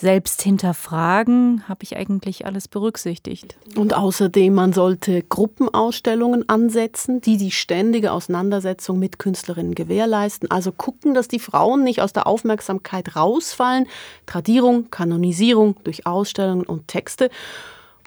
selbst 0.00 0.42
hinterfragen, 0.42 1.62
habe 1.68 1.82
ich 1.82 1.96
eigentlich 1.96 2.46
alles 2.46 2.68
berücksichtigt. 2.68 3.56
Und 3.76 3.94
außerdem, 3.94 4.54
man 4.54 4.72
sollte 4.72 5.22
Gruppenausstellungen 5.22 6.48
ansetzen, 6.48 7.20
die 7.20 7.36
die 7.36 7.50
ständige 7.50 8.12
Auseinandersetzung 8.12 8.98
mit 8.98 9.18
Künstlerinnen 9.18 9.74
gewährleisten. 9.74 10.50
Also 10.50 10.72
gucken, 10.72 11.14
dass 11.14 11.28
die 11.28 11.38
Frauen 11.38 11.84
nicht 11.84 12.00
aus 12.00 12.12
der 12.12 12.26
Aufmerksamkeit 12.26 13.14
rausfallen. 13.16 13.86
Tradierung, 14.26 14.90
Kanonisierung 14.90 15.76
durch 15.84 16.06
Ausstellungen 16.06 16.64
und 16.64 16.88
Texte. 16.88 17.30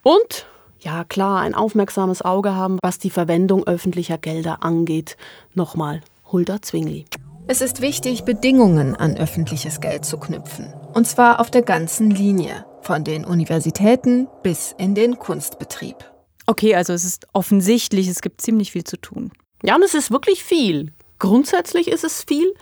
Und 0.01 0.47
ja 0.79 1.03
klar, 1.03 1.41
ein 1.41 1.55
aufmerksames 1.55 2.21
Auge 2.21 2.55
haben, 2.55 2.79
was 2.81 2.99
die 2.99 3.09
Verwendung 3.09 3.65
öffentlicher 3.65 4.17
Gelder 4.17 4.63
angeht. 4.63 5.15
Nochmal, 5.53 6.01
Hulda 6.31 6.61
Zwingli. 6.61 7.05
Es 7.45 7.59
ist 7.59 7.81
wichtig, 7.81 8.23
Bedingungen 8.23 8.95
an 8.95 9.17
öffentliches 9.17 9.81
Geld 9.81 10.05
zu 10.05 10.17
knüpfen. 10.17 10.73
Und 10.93 11.05
zwar 11.05 11.41
auf 11.41 11.51
der 11.51 11.61
ganzen 11.61 12.09
Linie, 12.09 12.65
von 12.81 13.03
den 13.03 13.25
Universitäten 13.25 14.29
bis 14.43 14.73
in 14.77 14.95
den 14.95 15.19
Kunstbetrieb. 15.19 15.97
Okay, 16.45 16.73
also 16.73 16.93
es 16.93 17.03
ist 17.03 17.27
offensichtlich, 17.33 18.07
es 18.07 18.21
gibt 18.21 18.39
ziemlich 18.39 18.71
viel 18.71 18.85
zu 18.85 18.95
tun. 18.95 19.31
Ja, 19.61 19.75
und 19.75 19.83
es 19.83 19.93
ist 19.93 20.09
wirklich 20.09 20.41
viel. 20.41 20.93
Grundsätzlich 21.19 21.89
ist 21.89 22.05
es 22.05 22.23
viel. 22.23 22.53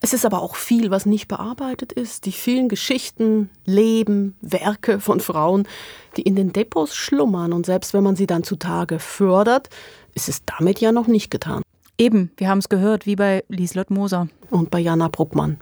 Es 0.00 0.14
ist 0.14 0.24
aber 0.24 0.40
auch 0.40 0.56
viel, 0.56 0.90
was 0.90 1.04
nicht 1.04 1.28
bearbeitet 1.28 1.92
ist. 1.92 2.24
Die 2.24 2.32
vielen 2.32 2.70
Geschichten, 2.70 3.50
Leben, 3.66 4.36
Werke 4.40 5.00
von 5.00 5.20
Frauen, 5.20 5.68
die 6.16 6.22
in 6.22 6.34
den 6.34 6.54
Depots 6.54 6.96
schlummern. 6.96 7.52
Und 7.52 7.66
selbst 7.66 7.92
wenn 7.92 8.04
man 8.04 8.16
sie 8.16 8.26
dann 8.26 8.42
zutage 8.42 9.00
fördert, 9.00 9.68
ist 10.14 10.30
es 10.30 10.44
damit 10.46 10.80
ja 10.80 10.92
noch 10.92 11.08
nicht 11.08 11.30
getan. 11.30 11.62
Eben, 11.98 12.30
wir 12.36 12.48
haben 12.48 12.58
es 12.58 12.68
gehört, 12.68 13.06
wie 13.06 13.16
bei 13.16 13.44
Lieslott 13.48 13.90
Moser. 13.90 14.28
Und 14.50 14.70
bei 14.70 14.78
Jana 14.78 15.08
Bruckmann. 15.08 15.58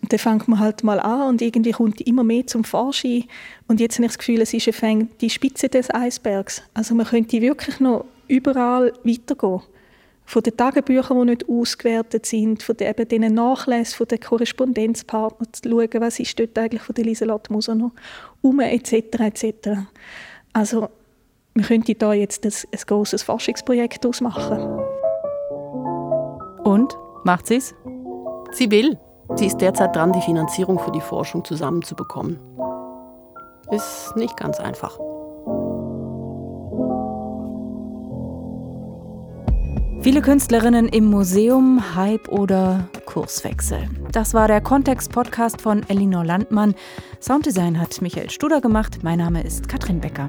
Und 0.00 0.12
dann 0.12 0.18
fängt 0.18 0.48
man 0.48 0.60
halt 0.60 0.84
mal 0.84 1.00
an 1.00 1.28
und 1.28 1.42
irgendwie 1.42 1.72
kommt 1.72 2.00
immer 2.02 2.24
mehr 2.24 2.46
zum 2.46 2.64
Vorschein. 2.64 3.24
Und 3.68 3.80
jetzt 3.80 3.96
habe 3.96 4.04
ich 4.04 4.12
das 4.12 4.18
Gefühl, 4.18 4.40
es 4.40 4.54
ist 4.54 4.66
die 5.20 5.30
Spitze 5.30 5.68
des 5.68 5.92
Eisbergs. 5.92 6.62
Also 6.74 6.94
man 6.94 7.06
könnte 7.06 7.40
wirklich 7.40 7.80
noch 7.80 8.04
überall 8.28 8.92
weitergehen. 9.02 9.62
Von 10.26 10.42
den 10.42 10.56
Tagebüchern, 10.56 11.18
die 11.20 11.30
nicht 11.32 11.48
ausgewertet 11.48 12.24
sind, 12.24 12.62
von 12.62 12.76
den, 12.76 12.90
eben 12.90 13.08
diesen 13.08 13.34
Nachlässen, 13.34 13.96
von 13.96 14.08
den 14.08 14.20
Korrespondenzpartnern 14.20 15.52
zu 15.52 15.68
schauen, 15.68 16.00
was 16.00 16.18
ist 16.18 16.38
dort 16.38 16.56
eigentlich 16.58 16.82
von 16.82 16.94
der 16.94 17.04
Lieselotte 17.04 17.52
Moser 17.52 17.74
noch 17.74 17.92
um, 18.40 18.60
etc. 18.60 18.92
etc. 18.92 19.68
Also 20.52 20.88
man 21.54 21.66
könnte 21.66 21.94
da 21.94 22.14
jetzt 22.14 22.44
ein, 22.46 22.52
ein 22.72 22.80
grosses 22.86 23.22
Forschungsprojekt 23.22 24.06
ausmachen. 24.06 24.80
Macht 27.24 27.46
sie 27.46 27.56
es? 27.56 27.74
Sie 28.52 28.70
will. 28.70 28.98
Sie 29.36 29.46
ist 29.46 29.58
derzeit 29.58 29.96
dran, 29.96 30.12
die 30.12 30.20
Finanzierung 30.20 30.78
für 30.78 30.92
die 30.92 31.00
Forschung 31.00 31.42
zusammenzubekommen. 31.44 32.38
Ist 33.70 34.14
nicht 34.14 34.36
ganz 34.36 34.60
einfach. 34.60 34.98
Viele 40.02 40.20
Künstlerinnen 40.20 40.86
im 40.88 41.06
Museum, 41.06 41.94
Hype 41.94 42.28
oder 42.28 42.90
Kurswechsel. 43.06 43.88
Das 44.12 44.34
war 44.34 44.48
der 44.48 44.60
Kontext-Podcast 44.60 45.62
von 45.62 45.82
Elinor 45.88 46.26
Landmann. 46.26 46.74
Sounddesign 47.22 47.80
hat 47.80 48.02
Michael 48.02 48.28
Studer 48.28 48.60
gemacht. 48.60 48.98
Mein 49.02 49.18
Name 49.18 49.42
ist 49.42 49.66
Katrin 49.66 50.00
Becker. 50.00 50.28